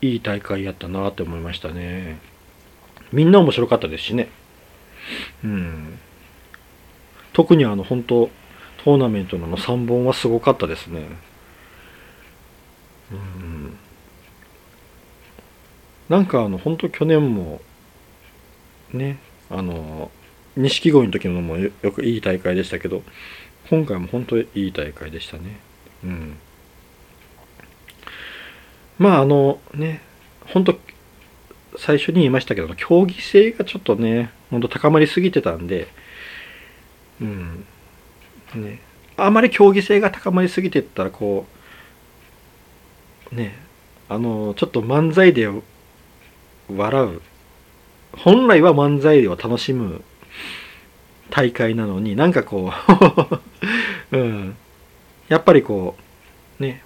[0.00, 2.18] いい大会やったなって思いましたね
[3.12, 4.28] みんな面白かったですしね
[5.44, 5.98] うん
[7.32, 8.30] 特にあの本当
[8.84, 11.06] トーナメントの3本はすごかったですね。
[13.12, 13.78] うん。
[16.08, 17.60] なんかあの、本当去年も、
[18.92, 19.18] ね、
[19.50, 20.10] あの、
[20.56, 23.02] 錦鯉の時のもよくいい大会でしたけど、
[23.70, 25.60] 今回も本当にいい大会でしたね。
[26.02, 26.36] うん。
[28.98, 30.00] まああのね、
[30.46, 30.78] 本当
[31.76, 35.88] 最初に言いましたけど、競技性がちょっとね、ほんと高まりすぎてたんで、
[37.20, 37.64] うん、
[38.54, 38.80] ね、
[39.16, 41.46] あまり競技性が高まりすぎてったらこ
[43.32, 43.54] うね
[44.08, 45.48] あのちょっと漫才で
[46.68, 47.22] 笑う。
[48.14, 50.04] 本来は漫才を楽しむ
[51.30, 52.70] 大会なのになんかこ
[54.12, 54.56] う うん。
[55.28, 55.96] やっぱりこ
[56.60, 56.82] うね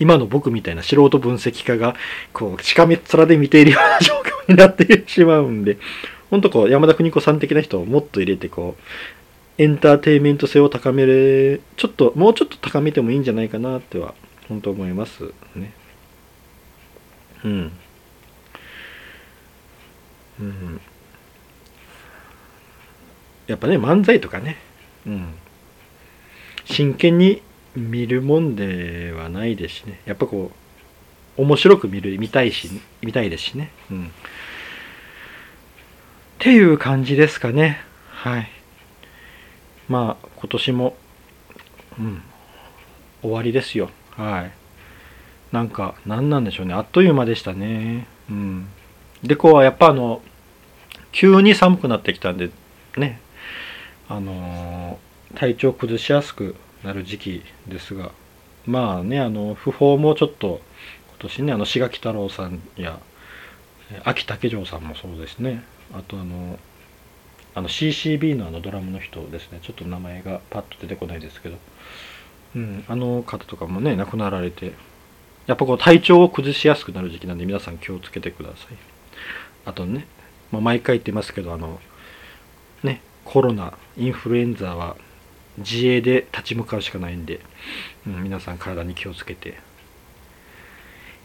[0.00, 1.94] 今の僕みたいな素人分析家が
[2.32, 4.14] こうしかめっ面で見ているような状
[4.46, 5.78] 況になってしまうんで
[6.30, 8.82] ほんとこう山田邦子さん的な人をもっと入れてこう
[9.58, 14.14] エンターテインメント性を高める、ちょっと、もうちょっと高めてもいいんじゃないかなっては、
[14.48, 15.72] 本当思いますね。
[17.44, 17.72] うん。
[20.40, 20.80] うん。
[23.48, 24.58] やっぱね、漫才とかね、
[25.04, 25.34] うん。
[26.64, 27.42] 真剣に
[27.78, 30.00] 見るもんではないですしね。
[30.04, 30.52] やっぱこ
[31.38, 32.68] う、面白く見る、見たいし、
[33.02, 33.70] 見たいですしね。
[33.90, 34.06] うん。
[34.06, 34.10] っ
[36.38, 37.80] ていう感じですかね。
[38.10, 38.50] はい。
[39.88, 40.96] まあ今年も
[41.98, 42.22] うん
[43.22, 44.52] 終わりですよはい
[45.50, 48.68] なんか何なんでしょうねあっという間でしたねうん
[49.24, 50.22] でこうやっぱあの
[51.10, 52.50] 急に寒くなってきたんで
[52.96, 53.20] ね
[54.08, 54.98] あの
[55.34, 58.12] 体調崩しやすくなる時期ですが。
[58.66, 60.60] まあねあの訃報もちょっと
[61.08, 63.00] 今年ねあの志垣太郎さんや
[64.04, 65.62] 秋竹城さんもそうですね。
[65.94, 66.58] あとあの
[67.54, 69.60] あの CCB のあのドラムの人ですね。
[69.62, 71.56] ちょっと名前がパッと出てこないですけど、
[72.56, 74.74] うん、あの方とかもね亡くなられて
[75.46, 78.58] やっぱこう体調を崩しやすくなる時期なんで皆さん気をつけてください。
[79.64, 80.06] あとね、
[80.52, 81.80] まあ、毎回言ってますけどあの
[82.82, 84.96] ねコロナインフルエンザは
[85.58, 87.40] 自衛で立ち向かうしかないんで、
[88.06, 89.58] うん、皆さん体に気をつけて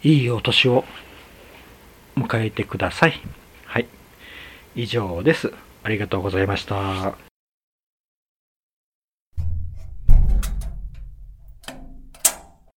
[0.02, 0.84] いいお年を
[2.16, 3.20] 迎えてください。
[3.64, 3.88] はい。
[4.76, 5.52] 以上です。
[5.82, 7.33] ありがとうございました。